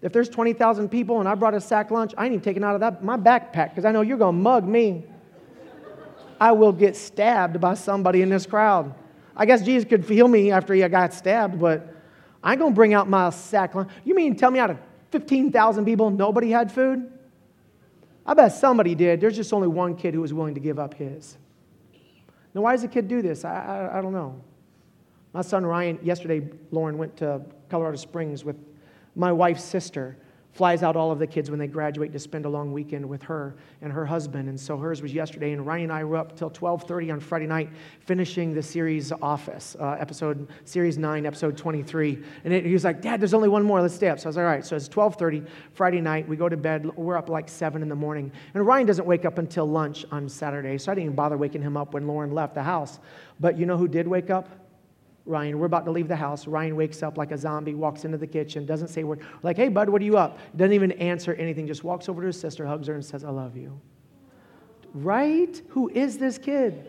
[0.00, 2.74] If there's 20,000 people and I brought a sack lunch, I ain't even taking out
[2.74, 5.04] of that my backpack because I know you're going to mug me.
[6.40, 8.94] I will get stabbed by somebody in this crowd.
[9.36, 11.94] I guess Jesus could feel me after he got stabbed, but
[12.42, 13.74] I ain't gonna bring out my sack.
[13.74, 13.90] Lunch.
[14.04, 14.78] You mean tell me out of
[15.12, 17.10] 15,000 people, nobody had food?
[18.26, 19.20] I bet somebody did.
[19.20, 21.36] There's just only one kid who was willing to give up his.
[22.54, 23.44] Now, why does a kid do this?
[23.44, 24.42] I, I, I don't know.
[25.32, 28.56] My son Ryan, yesterday, Lauren went to Colorado Springs with
[29.14, 30.16] my wife's sister
[30.52, 33.22] flies out all of the kids when they graduate to spend a long weekend with
[33.22, 34.48] her and her husband.
[34.48, 37.46] And so hers was yesterday and ryan and i were up till 12.30 on friday
[37.46, 42.84] night finishing the series office uh, episode series 9 episode 23 and it, he was
[42.84, 43.80] like dad there's only one more.
[43.80, 44.18] Let's stay up.
[44.18, 44.64] So i was like all right.
[44.64, 46.28] So it's 12.30 friday night.
[46.28, 46.84] We go to bed.
[46.96, 48.30] We're up like 7 in the morning.
[48.54, 50.76] And ryan doesn't wake up until lunch on saturday.
[50.76, 53.00] So i didn't even bother waking him up when lauren left the house.
[53.40, 54.48] But you know who did wake up
[55.24, 56.46] Ryan, we're about to leave the house.
[56.48, 59.20] Ryan wakes up like a zombie, walks into the kitchen, doesn't say a word.
[59.42, 60.38] Like, hey, bud, what are you up?
[60.56, 63.30] Doesn't even answer anything, just walks over to his sister, hugs her, and says, I
[63.30, 63.80] love you.
[64.94, 65.62] Right?
[65.68, 66.86] Who is this kid?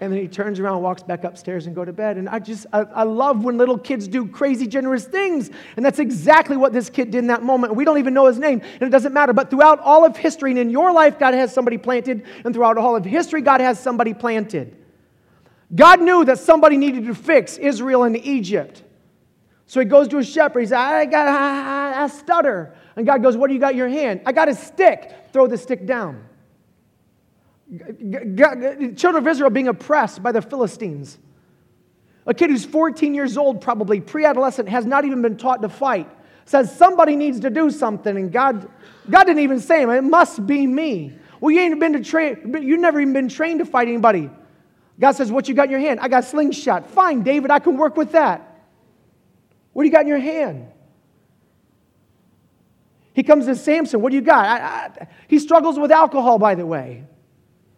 [0.00, 2.18] and then he turns around, walks back upstairs, and go to bed.
[2.18, 5.50] And I just, I, I, love when little kids do crazy, generous things.
[5.76, 7.74] And that's exactly what this kid did in that moment.
[7.74, 9.32] We don't even know his name, and it doesn't matter.
[9.32, 12.76] But throughout all of history, and in your life, God has somebody planted, and throughout
[12.76, 14.83] all of history, God has somebody planted.
[15.72, 18.82] God knew that somebody needed to fix Israel and Egypt.
[19.66, 20.60] So he goes to a shepherd.
[20.60, 22.74] He says, I got I stutter.
[22.96, 24.22] And God goes, What do you got in your hand?
[24.26, 25.12] I got a stick.
[25.32, 26.24] Throw the stick down.
[27.70, 31.18] Children of Israel being oppressed by the Philistines.
[32.26, 35.68] A kid who's 14 years old, probably pre adolescent, has not even been taught to
[35.68, 36.08] fight,
[36.44, 38.16] says somebody needs to do something.
[38.16, 38.68] And God,
[39.10, 41.18] God didn't even say, him, It must be me.
[41.40, 44.30] Well, you ain't been to train, you've never even been trained to fight anybody.
[44.98, 46.00] God says, What you got in your hand?
[46.00, 46.90] I got slingshot.
[46.90, 48.50] Fine, David, I can work with that.
[49.72, 50.68] What do you got in your hand?
[53.12, 54.00] He comes to Samson.
[54.00, 54.44] What do you got?
[54.44, 57.04] I, I, he struggles with alcohol, by the way.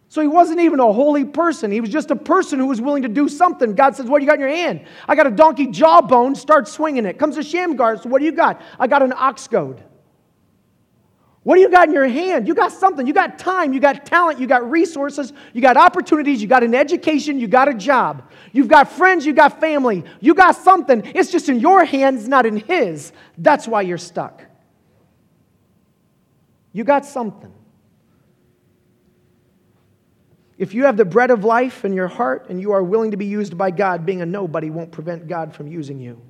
[0.09, 1.71] So he wasn't even a holy person.
[1.71, 3.75] He was just a person who was willing to do something.
[3.75, 4.87] God says, What do you got in your hand?
[5.09, 6.35] I got a donkey jawbone.
[6.35, 7.19] Start swinging it.
[7.19, 7.99] Comes to Shamgar.
[7.99, 8.61] So what do you got?
[8.79, 9.83] I got an ox goad.
[11.47, 12.49] What do you got in your hand?
[12.49, 13.07] You got something.
[13.07, 13.73] You got time.
[13.73, 14.41] You got talent.
[14.41, 15.33] You got resources.
[15.53, 16.43] You got opportunities.
[16.43, 17.39] You got an education.
[17.39, 18.29] You got a job.
[18.51, 19.25] You've got friends.
[19.25, 20.03] You got family.
[20.21, 21.03] You got something.
[21.15, 23.13] It's just in your hands, not in His.
[23.39, 24.43] That's why you're stuck.
[26.73, 27.55] You got something.
[30.59, 33.17] If you have the bread of life in your heart and you are willing to
[33.17, 36.21] be used by God, being a nobody won't prevent God from using you.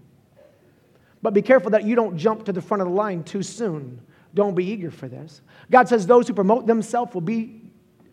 [1.22, 4.02] But be careful that you don't jump to the front of the line too soon
[4.36, 5.40] don't be eager for this.
[5.70, 7.62] God says those who promote themselves will be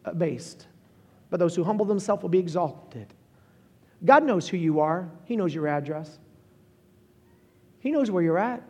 [0.06, 0.66] abased,
[1.30, 3.14] but those who humble themselves will be exalted.
[4.04, 6.18] God knows who you are, He knows your address,
[7.80, 8.64] He knows where you're at.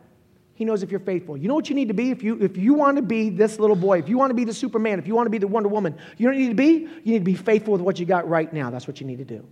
[0.56, 1.36] He knows if you're faithful.
[1.36, 2.12] You know what you need to be?
[2.12, 4.44] If you, if you want to be this little boy, if you want to be
[4.44, 6.88] the Superman, if you want to be the Wonder Woman, you you need to be?
[7.04, 8.70] You need to be faithful with what you got right now.
[8.70, 9.44] That's what you need to do.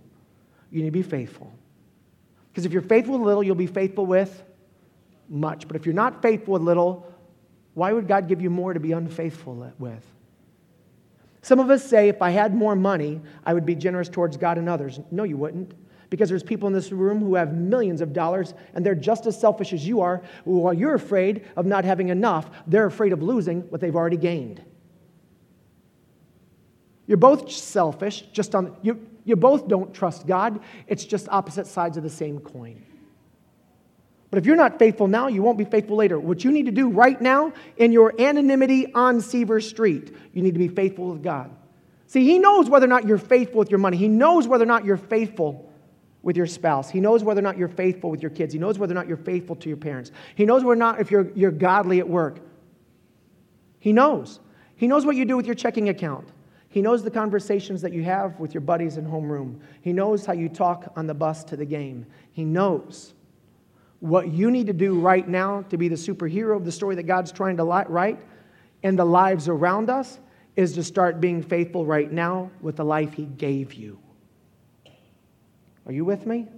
[0.70, 1.52] You need to be faithful.
[2.50, 4.44] Because if you're faithful with little, you'll be faithful with
[5.28, 5.66] much.
[5.66, 7.11] But if you're not faithful with little,
[7.74, 10.04] why would God give you more to be unfaithful with?
[11.42, 14.58] Some of us say, if I had more money, I would be generous towards God
[14.58, 15.00] and others.
[15.10, 15.74] No, you wouldn't
[16.12, 19.40] because there's people in this room who have millions of dollars and they're just as
[19.40, 20.22] selfish as you are.
[20.44, 24.62] While you're afraid of not having enough, they're afraid of losing what they've already gained.
[27.06, 30.60] You're both selfish, just on you, you both don't trust God.
[30.86, 32.84] It's just opposite sides of the same coin.
[34.32, 36.18] But if you're not faithful now, you won't be faithful later.
[36.18, 40.54] What you need to do right now in your anonymity on Seaver Street, you need
[40.54, 41.54] to be faithful with God.
[42.06, 43.98] See, He knows whether or not you're faithful with your money.
[43.98, 45.70] He knows whether or not you're faithful
[46.22, 46.88] with your spouse.
[46.88, 48.54] He knows whether or not you're faithful with your kids.
[48.54, 50.12] He knows whether or not you're faithful to your parents.
[50.34, 52.40] He knows whether or not if you're, you're godly at work.
[53.80, 54.40] He knows.
[54.76, 56.26] He knows what you do with your checking account.
[56.70, 59.60] He knows the conversations that you have with your buddies in homeroom.
[59.82, 62.06] He knows how you talk on the bus to the game.
[62.30, 63.12] He knows
[64.02, 67.04] what you need to do right now to be the superhero of the story that
[67.04, 68.18] God's trying to write
[68.82, 70.18] in the lives around us
[70.56, 74.00] is to start being faithful right now with the life He gave you.
[75.86, 76.48] Are you with me?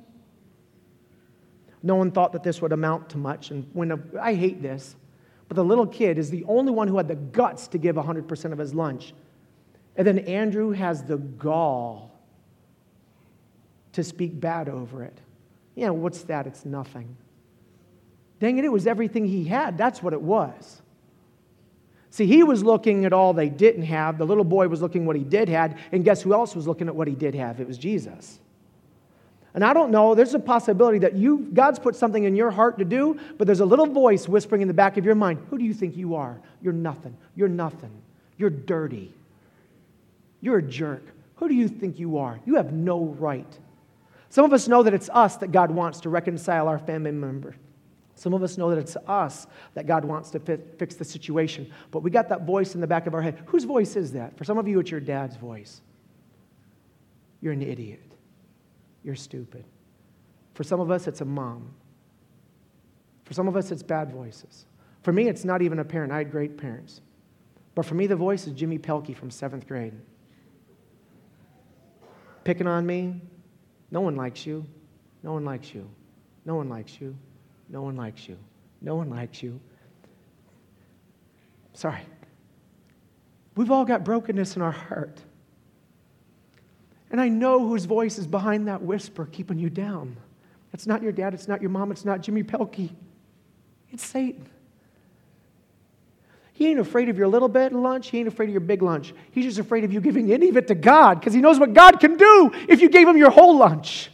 [1.82, 3.50] No one thought that this would amount to much.
[3.50, 4.96] And when a, I hate this,
[5.46, 8.52] but the little kid is the only one who had the guts to give 100%
[8.52, 9.12] of his lunch.
[9.96, 12.10] And then Andrew has the gall
[13.92, 15.20] to speak bad over it.
[15.74, 16.46] Yeah, what's that?
[16.46, 17.18] It's nothing.
[18.44, 19.78] Dang it, it was everything he had.
[19.78, 20.82] That's what it was.
[22.10, 24.18] See, he was looking at all they didn't have.
[24.18, 25.78] The little boy was looking what he did have.
[25.92, 27.58] And guess who else was looking at what he did have?
[27.58, 28.38] It was Jesus.
[29.54, 32.76] And I don't know, there's a possibility that you, God's put something in your heart
[32.80, 35.56] to do, but there's a little voice whispering in the back of your mind Who
[35.56, 36.38] do you think you are?
[36.60, 37.16] You're nothing.
[37.34, 37.92] You're nothing.
[38.36, 39.10] You're dirty.
[40.42, 41.02] You're a jerk.
[41.36, 42.38] Who do you think you are?
[42.44, 43.58] You have no right.
[44.28, 47.54] Some of us know that it's us that God wants to reconcile our family member.
[48.14, 51.72] Some of us know that it's us that God wants to fix the situation.
[51.90, 53.42] But we got that voice in the back of our head.
[53.46, 54.36] Whose voice is that?
[54.38, 55.80] For some of you, it's your dad's voice.
[57.40, 58.14] You're an idiot
[59.04, 59.64] you're stupid.
[60.54, 61.74] For some of us, it's a mom.
[63.24, 64.66] For some of us, it's bad voices.
[65.02, 66.10] For me, it's not even a parent.
[66.10, 67.02] I had great parents.
[67.74, 69.94] But for me, the voice is Jimmy Pelkey from seventh grade.
[72.44, 73.20] Picking on me.
[73.90, 74.66] No one likes you.
[75.22, 75.88] No one likes you.
[76.44, 77.14] No one likes you.
[77.68, 78.36] No one likes you.
[78.80, 79.60] No one likes you.
[81.72, 82.02] Sorry.
[83.56, 85.20] We've all got brokenness in our heart.
[87.10, 90.16] And I know whose voice is behind that whisper keeping you down.
[90.72, 92.90] It's not your dad, it's not your mom, it's not Jimmy Pelkey.
[93.92, 94.48] It's Satan.
[96.52, 98.10] He ain't afraid of your little bit lunch.
[98.10, 99.12] He ain't afraid of your big lunch.
[99.32, 101.74] He's just afraid of you giving any of it to God because he knows what
[101.74, 104.10] God can do if you gave him your whole lunch.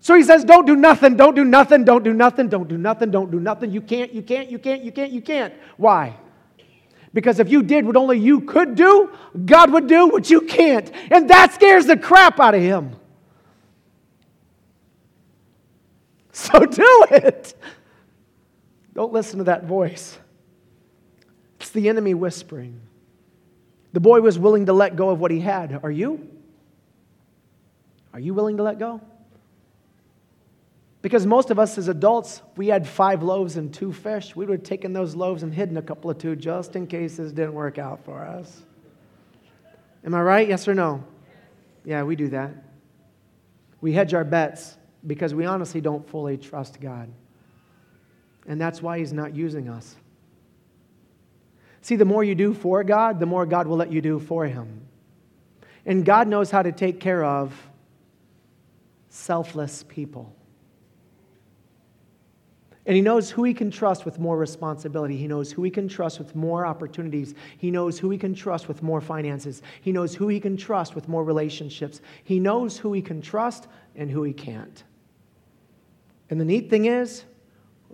[0.00, 3.10] So he says, Don't do nothing, don't do nothing, don't do nothing, don't do nothing,
[3.10, 3.70] don't do nothing.
[3.70, 5.54] You can't, you can't, you can't, you can't, you can't.
[5.76, 6.16] Why?
[7.12, 9.10] Because if you did what only you could do,
[9.44, 10.90] God would do what you can't.
[11.10, 12.94] And that scares the crap out of him.
[16.30, 17.60] So do it.
[18.94, 20.16] Don't listen to that voice.
[21.58, 22.80] It's the enemy whispering.
[23.92, 25.80] The boy was willing to let go of what he had.
[25.82, 26.28] Are you?
[28.12, 29.00] Are you willing to let go?
[31.00, 34.34] Because most of us as adults, we had five loaves and two fish.
[34.34, 37.16] We would have taken those loaves and hidden a couple of two just in case
[37.16, 38.62] this didn't work out for us.
[40.04, 40.48] Am I right?
[40.48, 41.04] Yes or no?
[41.84, 42.50] Yeah, we do that.
[43.80, 44.76] We hedge our bets
[45.06, 47.08] because we honestly don't fully trust God.
[48.46, 49.94] And that's why He's not using us.
[51.82, 54.46] See, the more you do for God, the more God will let you do for
[54.46, 54.82] Him.
[55.86, 57.54] And God knows how to take care of
[59.08, 60.34] selfless people.
[62.88, 65.14] And he knows who he can trust with more responsibility.
[65.14, 67.34] He knows who he can trust with more opportunities.
[67.58, 69.60] He knows who he can trust with more finances.
[69.82, 72.00] He knows who he can trust with more relationships.
[72.24, 74.84] He knows who he can trust and who he can't.
[76.30, 77.24] And the neat thing is,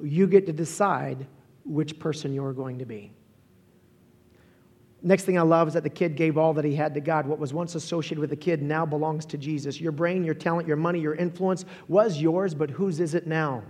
[0.00, 1.26] you get to decide
[1.64, 3.10] which person you're going to be.
[5.02, 7.26] Next thing I love is that the kid gave all that he had to God.
[7.26, 9.80] What was once associated with the kid now belongs to Jesus.
[9.80, 13.64] Your brain, your talent, your money, your influence was yours, but whose is it now?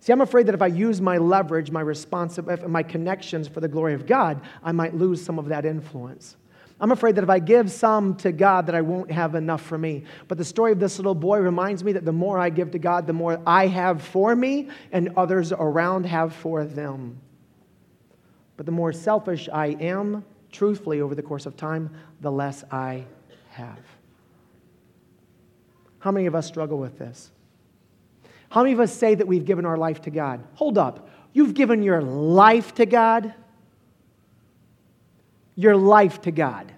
[0.00, 3.68] See, I'm afraid that if I use my leverage, my responsibility, my connections for the
[3.68, 6.36] glory of God, I might lose some of that influence.
[6.80, 9.76] I'm afraid that if I give some to God, that I won't have enough for
[9.76, 10.04] me.
[10.28, 12.78] But the story of this little boy reminds me that the more I give to
[12.78, 17.20] God, the more I have for me and others around have for them.
[18.56, 21.90] But the more selfish I am, truthfully, over the course of time,
[22.22, 23.04] the less I
[23.50, 23.78] have.
[25.98, 27.30] How many of us struggle with this?
[28.50, 30.44] How many of us say that we've given our life to God?
[30.54, 31.08] Hold up.
[31.32, 33.32] You've given your life to God?
[35.54, 36.72] Your life to God.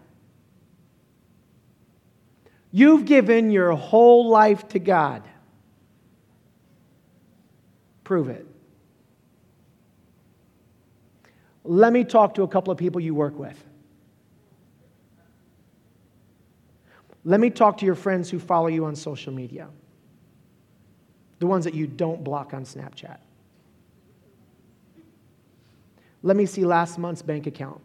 [2.71, 5.23] You've given your whole life to God.
[8.05, 8.47] Prove it.
[11.65, 13.63] Let me talk to a couple of people you work with.
[17.25, 19.69] Let me talk to your friends who follow you on social media,
[21.43, 23.17] the ones that you don't block on Snapchat.
[26.23, 27.81] Let me see last month's bank account.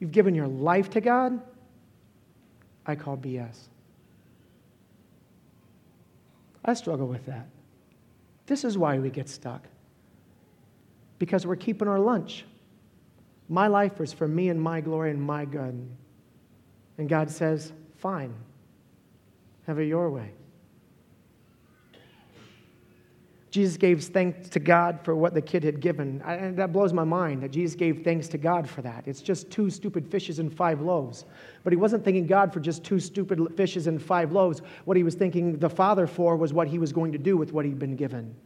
[0.00, 1.40] You've given your life to God?
[2.84, 3.68] I call BS.
[6.64, 7.46] I struggle with that.
[8.46, 9.68] This is why we get stuck.
[11.20, 12.44] Because we're keeping our lunch.
[13.48, 15.88] My life is for me and my glory and my good.
[16.98, 18.34] And God says, fine,
[19.68, 20.32] have it your way.
[23.50, 26.22] Jesus gave thanks to God for what the kid had given.
[26.24, 29.02] And that blows my mind that Jesus gave thanks to God for that.
[29.06, 31.24] It's just two stupid fishes and five loaves.
[31.64, 34.62] But he wasn't thanking God for just two stupid fishes and five loaves.
[34.84, 37.52] What he was thanking the Father for was what he was going to do with
[37.52, 38.36] what he'd been given.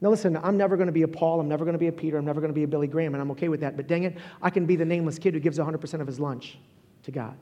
[0.00, 1.40] Now, listen, I'm never going to be a Paul.
[1.40, 2.16] I'm never going to be a Peter.
[2.16, 3.76] I'm never going to be a Billy Graham, and I'm okay with that.
[3.76, 6.58] But dang it, I can be the nameless kid who gives 100% of his lunch
[7.02, 7.36] to God.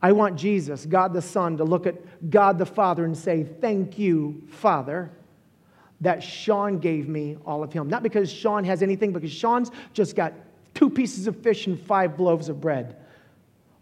[0.00, 3.98] I want Jesus, God the Son, to look at God the Father and say, Thank
[3.98, 5.10] you, Father,
[6.02, 7.88] that Sean gave me all of him.
[7.88, 10.34] Not because Sean has anything, because Sean's just got
[10.74, 12.96] two pieces of fish and five loaves of bread.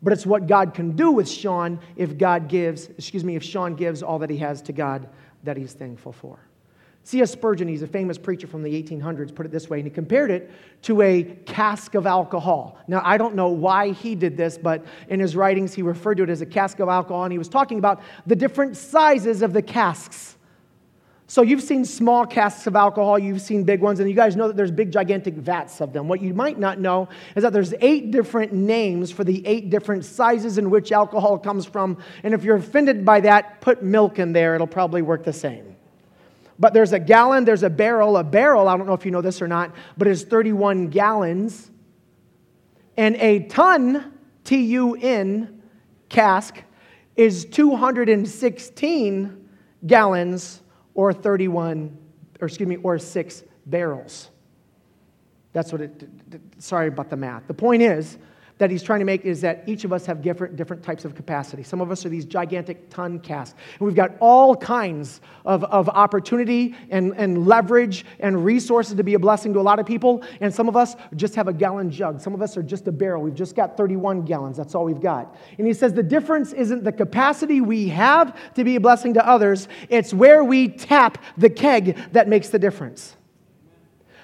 [0.03, 3.75] But it's what God can do with Sean if God gives, excuse me, if Sean
[3.75, 5.09] gives all that he has to God
[5.45, 6.39] that he's thankful for.
[7.05, 7.31] C.S.
[7.31, 10.31] Spurgeon, he's a famous preacher from the 1800s, put it this way, and he compared
[10.31, 10.51] it
[10.83, 12.79] to a cask of alcohol.
[12.87, 16.25] Now, I don't know why he did this, but in his writings, he referred to
[16.25, 19.55] it as a cask of alcohol, and he was talking about the different sizes of
[19.55, 20.37] the casks.
[21.31, 24.49] So, you've seen small casks of alcohol, you've seen big ones, and you guys know
[24.49, 26.09] that there's big, gigantic vats of them.
[26.09, 30.05] What you might not know is that there's eight different names for the eight different
[30.05, 31.99] sizes in which alcohol comes from.
[32.24, 35.76] And if you're offended by that, put milk in there, it'll probably work the same.
[36.59, 38.16] But there's a gallon, there's a barrel.
[38.16, 41.70] A barrel, I don't know if you know this or not, but it's 31 gallons.
[42.97, 45.62] And a tun, T U N,
[46.09, 46.61] cask,
[47.14, 49.49] is 216
[49.87, 50.60] gallons
[50.95, 51.97] or 31,
[52.41, 54.30] or excuse me, or six barrels.
[55.53, 56.05] That's what it,
[56.59, 57.47] sorry about the math.
[57.47, 58.18] The point is,
[58.61, 61.15] that he's trying to make is that each of us have different, different types of
[61.15, 61.63] capacity.
[61.63, 63.59] Some of us are these gigantic tun casks.
[63.79, 69.15] And we've got all kinds of, of opportunity and, and leverage and resources to be
[69.15, 70.23] a blessing to a lot of people.
[70.43, 72.21] And some of us just have a gallon jug.
[72.21, 73.23] Some of us are just a barrel.
[73.23, 74.59] We've just got 31 gallons.
[74.59, 75.35] That's all we've got.
[75.57, 79.27] And he says the difference isn't the capacity we have to be a blessing to
[79.27, 83.17] others, it's where we tap the keg that makes the difference.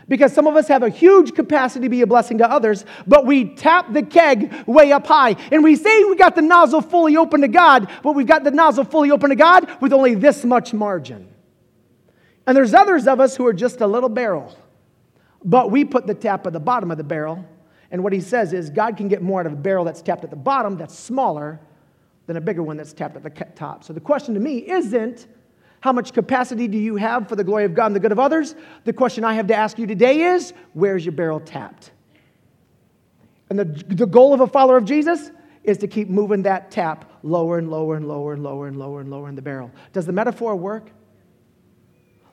[0.09, 3.27] Because some of us have a huge capacity to be a blessing to others, but
[3.27, 5.37] we tap the keg way up high.
[5.51, 8.53] And we say we got the nozzle fully open to God, but we've got the
[8.53, 11.29] nozzle fully open to God with only this much margin.
[12.47, 14.57] And there's others of us who are just a little barrel,
[15.45, 17.45] but we put the tap at the bottom of the barrel.
[17.91, 20.23] And what he says is God can get more out of a barrel that's tapped
[20.23, 21.61] at the bottom, that's smaller,
[22.27, 23.83] than a bigger one that's tapped at the top.
[23.83, 25.27] So the question to me isn't,
[25.81, 28.19] how much capacity do you have for the glory of God and the good of
[28.19, 28.55] others?
[28.85, 31.91] The question I have to ask you today is where's your barrel tapped?
[33.51, 35.31] And the, the goal of a follower of Jesus
[35.63, 39.01] is to keep moving that tap lower and lower and lower and lower and lower
[39.01, 39.71] and lower in the barrel.
[39.93, 40.91] Does the metaphor work?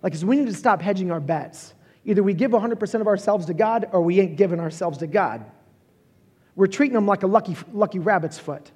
[0.02, 1.74] Like, is we need to stop hedging our bets.
[2.06, 5.46] Either we give 100% of ourselves to God or we ain't giving ourselves to God.
[6.56, 8.72] We're treating them like a lucky, lucky rabbit's foot.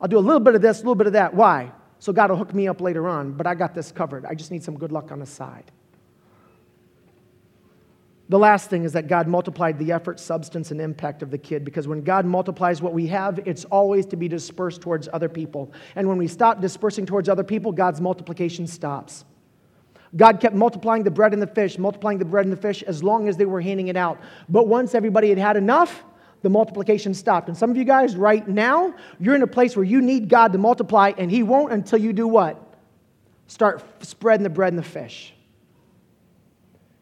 [0.00, 1.34] I'll do a little bit of this, a little bit of that.
[1.34, 1.72] Why?
[1.98, 4.24] So God will hook me up later on, but I got this covered.
[4.24, 5.70] I just need some good luck on the side.
[8.30, 11.64] The last thing is that God multiplied the effort, substance, and impact of the kid
[11.64, 15.72] because when God multiplies what we have, it's always to be dispersed towards other people.
[15.96, 19.24] And when we stop dispersing towards other people, God's multiplication stops.
[20.16, 23.02] God kept multiplying the bread and the fish, multiplying the bread and the fish as
[23.02, 24.20] long as they were handing it out.
[24.48, 26.04] But once everybody had had enough,
[26.42, 27.48] the multiplication stopped.
[27.48, 30.52] And some of you guys, right now, you're in a place where you need God
[30.52, 32.62] to multiply, and He won't until you do what?
[33.46, 35.34] Start spreading the bread and the fish.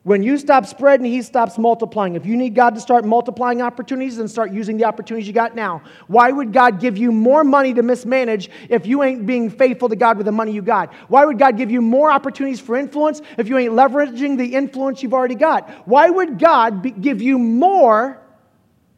[0.05, 2.14] When you stop spreading, He stops multiplying.
[2.14, 5.57] If you need God to start multiplying opportunities, then start using the opportunities you got
[5.57, 5.82] now.
[6.07, 9.97] Why would God give you more money to mismanage if you ain't being faithful to
[9.97, 10.95] God with the money you got?
[11.09, 15.03] Why would God give you more opportunities for influence if you ain't leveraging the influence
[15.03, 15.68] you've already got?
[15.89, 18.22] Why would God be, give you more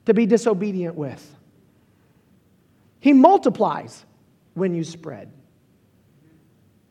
[0.08, 1.36] to be disobedient with?
[3.00, 4.04] He multiplies
[4.54, 5.30] when you spread.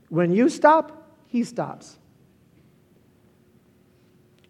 [0.10, 1.98] When you stop, He stops.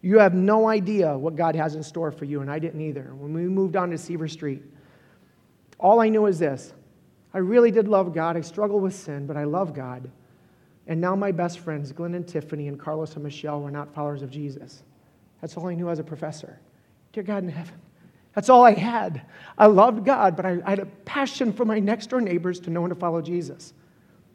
[0.01, 3.13] You have no idea what God has in store for you, and I didn't either.
[3.15, 4.61] When we moved on to Seaver Street,
[5.79, 6.73] all I knew is this
[7.33, 8.37] I really did love God.
[8.37, 10.09] I struggled with sin, but I love God.
[10.87, 14.21] And now my best friends, Glenn and Tiffany and Carlos and Michelle, were not followers
[14.21, 14.83] of Jesus.
[15.41, 16.59] That's all I knew as a professor.
[17.11, 17.75] Dear God in heaven,
[18.37, 19.23] that's all I had.
[19.57, 22.69] I loved God, but I, I had a passion for my next door neighbors to
[22.69, 23.73] know and to follow Jesus.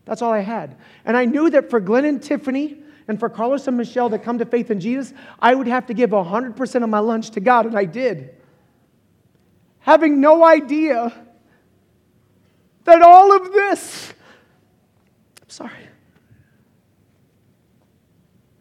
[0.06, 0.76] That's all I had.
[1.04, 4.38] And I knew that for Glenn and Tiffany, and for Carlos and Michelle to come
[4.38, 7.64] to faith in Jesus, I would have to give 100% of my lunch to God,
[7.64, 8.34] and I did.
[9.78, 11.12] Having no idea
[12.82, 14.12] that all of this,
[15.42, 15.70] I'm sorry,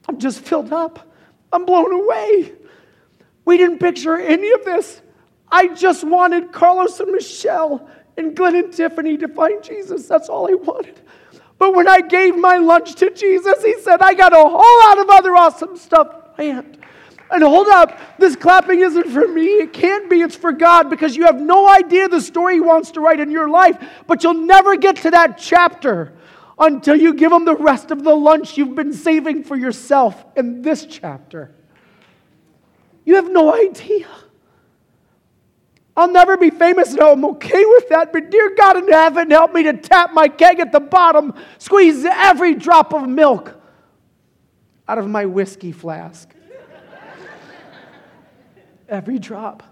[0.08, 1.12] I'm just filled up.
[1.52, 2.54] I'm blown away.
[3.44, 5.02] We didn't picture any of this.
[5.52, 10.08] I just wanted Carlos and Michelle and Glenn and Tiffany to find Jesus.
[10.08, 11.02] That's all I wanted.
[11.58, 15.00] But when I gave my lunch to Jesus, he said, I got a whole lot
[15.00, 16.80] of other awesome stuff planned.
[17.30, 19.46] And hold up, this clapping isn't for me.
[19.46, 20.22] It can't be.
[20.22, 23.32] It's for God because you have no idea the story He wants to write in
[23.32, 23.78] your life.
[24.08, 26.14] But you'll never get to that chapter
[26.60, 30.62] until you give Him the rest of the lunch you've been saving for yourself in
[30.62, 31.56] this chapter.
[33.06, 34.08] You have no idea.
[35.96, 38.14] I'll never be famous, and I'm okay with that.
[38.14, 42.06] But dear God in heaven, help me to tap my keg at the bottom, squeeze
[42.06, 43.58] every drop of milk
[44.88, 46.30] out of my whiskey flask.
[48.90, 49.64] every drop.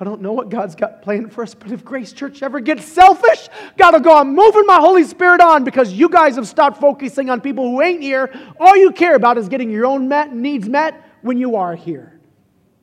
[0.00, 2.86] I don't know what God's got planned for us, but if Grace Church ever gets
[2.86, 4.16] selfish, gotta go.
[4.16, 7.82] I'm moving my Holy Spirit on because you guys have stopped focusing on people who
[7.82, 8.32] ain't here.
[8.58, 12.18] All you care about is getting your own met, needs met when you are here.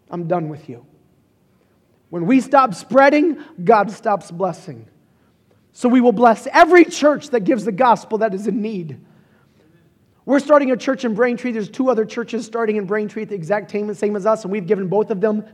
[0.10, 0.87] I'm done with you.
[2.10, 4.88] When we stop spreading, God stops blessing.
[5.74, 9.00] So we will bless every church that gives the gospel that is in need.
[10.26, 11.52] We're starting a church in Braintree.
[11.52, 14.52] There's two other churches starting in Braintree at the exact same, same as us, and
[14.52, 15.46] we've given both of them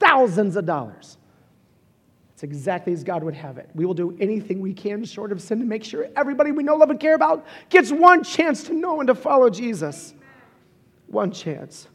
[0.00, 1.16] thousands of dollars.
[2.34, 3.68] It's exactly as God would have it.
[3.74, 6.76] We will do anything we can short of sin to make sure everybody we know,
[6.76, 10.14] love, and care about gets one chance to know and to follow Jesus.
[11.06, 11.88] One chance.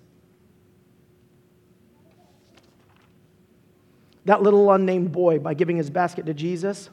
[4.25, 6.89] That little unnamed boy, by giving his basket to Jesus,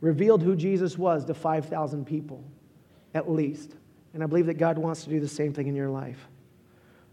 [0.00, 2.44] revealed who Jesus was to 5,000 people,
[3.14, 3.74] at least.
[4.12, 6.28] And I believe that God wants to do the same thing in your life.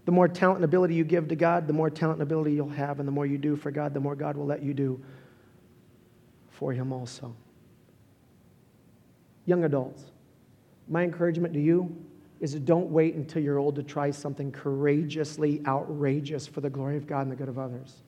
[0.06, 2.68] The more talent and ability you give to God, the more talent and ability you'll
[2.70, 3.00] have.
[3.00, 5.02] And the more you do for God, the more God will let you do
[6.50, 7.36] for Him also.
[9.46, 10.06] Young adults,
[10.88, 11.96] my encouragement to you
[12.40, 17.06] is don't wait until you're old to try something courageously outrageous for the glory of
[17.06, 18.04] God and the good of others.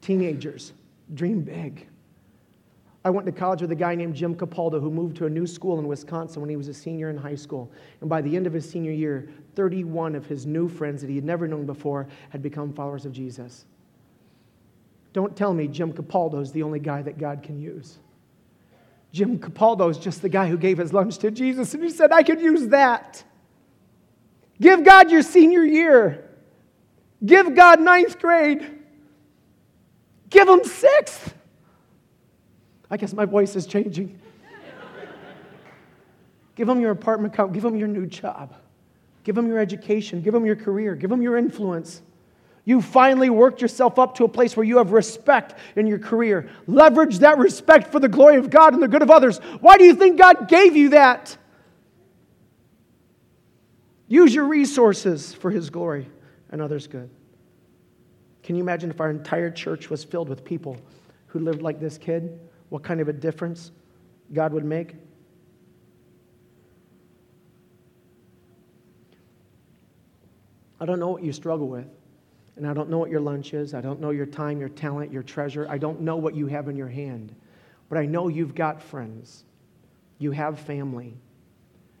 [0.00, 0.72] Teenagers,
[1.14, 1.86] dream big.
[3.04, 5.46] I went to college with a guy named Jim Capaldo who moved to a new
[5.46, 7.70] school in Wisconsin when he was a senior in high school.
[8.00, 11.14] And by the end of his senior year, 31 of his new friends that he
[11.14, 13.64] had never known before had become followers of Jesus.
[15.12, 17.98] Don't tell me Jim Capaldo is the only guy that God can use.
[19.12, 22.10] Jim Capaldo is just the guy who gave his lunch to Jesus and he said,
[22.10, 23.22] I could use that.
[24.60, 26.28] Give God your senior year.
[27.24, 28.75] Give God ninth grade.
[30.30, 31.34] Give them sixth.
[32.90, 34.18] I guess my voice is changing.
[36.54, 37.52] give them your apartment count.
[37.52, 38.54] Give them your new job.
[39.24, 40.22] Give them your education.
[40.22, 40.94] Give them your career.
[40.94, 42.02] Give them your influence.
[42.64, 46.48] You finally worked yourself up to a place where you have respect in your career.
[46.66, 49.38] Leverage that respect for the glory of God and the good of others.
[49.60, 51.36] Why do you think God gave you that?
[54.08, 56.08] Use your resources for His glory
[56.50, 57.08] and others' good.
[58.46, 60.76] Can you imagine if our entire church was filled with people
[61.26, 62.38] who lived like this kid?
[62.68, 63.72] What kind of a difference
[64.32, 64.94] God would make?
[70.80, 71.88] I don't know what you struggle with.
[72.54, 73.74] And I don't know what your lunch is.
[73.74, 75.66] I don't know your time, your talent, your treasure.
[75.68, 77.34] I don't know what you have in your hand.
[77.88, 79.42] But I know you've got friends.
[80.20, 81.16] You have family.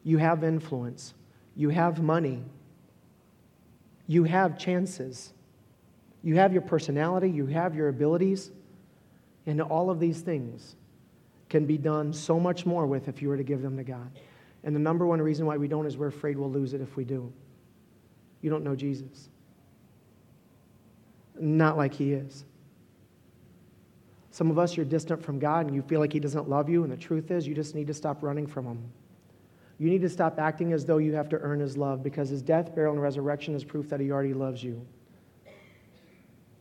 [0.04, 1.12] You have influence.
[1.56, 2.44] You have money.
[4.06, 5.32] You have chances.
[6.26, 8.50] You have your personality, you have your abilities,
[9.46, 10.74] and all of these things
[11.48, 14.10] can be done so much more with if you were to give them to God.
[14.64, 16.96] And the number one reason why we don't is we're afraid we'll lose it if
[16.96, 17.32] we do.
[18.40, 19.28] You don't know Jesus.
[21.38, 22.44] Not like He is.
[24.32, 26.82] Some of us, you're distant from God and you feel like He doesn't love you,
[26.82, 28.82] and the truth is, you just need to stop running from Him.
[29.78, 32.42] You need to stop acting as though you have to earn His love because His
[32.42, 34.84] death, burial, and resurrection is proof that He already loves you.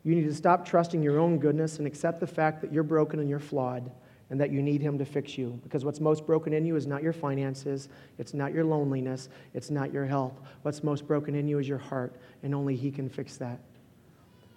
[0.06, 3.20] You need to stop trusting your own goodness and accept the fact that you're broken
[3.20, 3.90] and you're flawed
[4.30, 5.60] and that you need Him to fix you.
[5.64, 7.90] Because what's most broken in you is not your finances,
[8.20, 10.40] it's not your loneliness, it's not your health.
[10.62, 13.60] What's most broken in you is your heart, and only He can fix that.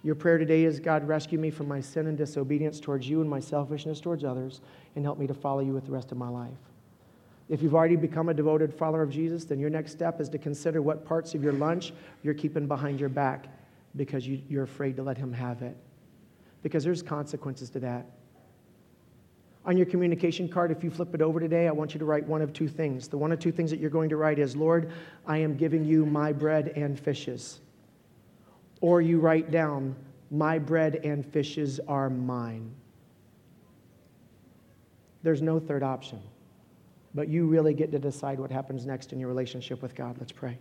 [0.03, 3.29] Your prayer today is God, rescue me from my sin and disobedience towards you and
[3.29, 4.61] my selfishness towards others,
[4.95, 6.51] and help me to follow you with the rest of my life.
[7.49, 10.37] If you've already become a devoted follower of Jesus, then your next step is to
[10.37, 11.91] consider what parts of your lunch
[12.21, 13.47] you're keeping behind your back
[13.95, 15.75] because you, are afraid to let Him have it.
[16.61, 18.05] Because there's consequences to that.
[19.65, 22.25] On your communication card, if you flip it over today, I want you to write
[22.25, 23.07] one of two things.
[23.07, 24.91] The one of two things that you're going to write is, Lord,
[25.27, 27.59] I am giving you my bread and fishes.
[28.81, 29.95] Or you write down,
[30.31, 32.71] My bread and fishes are mine.
[35.23, 36.21] There's no third option.
[37.13, 40.17] But you really get to decide what happens next in your relationship with God.
[40.19, 40.57] Let's pray.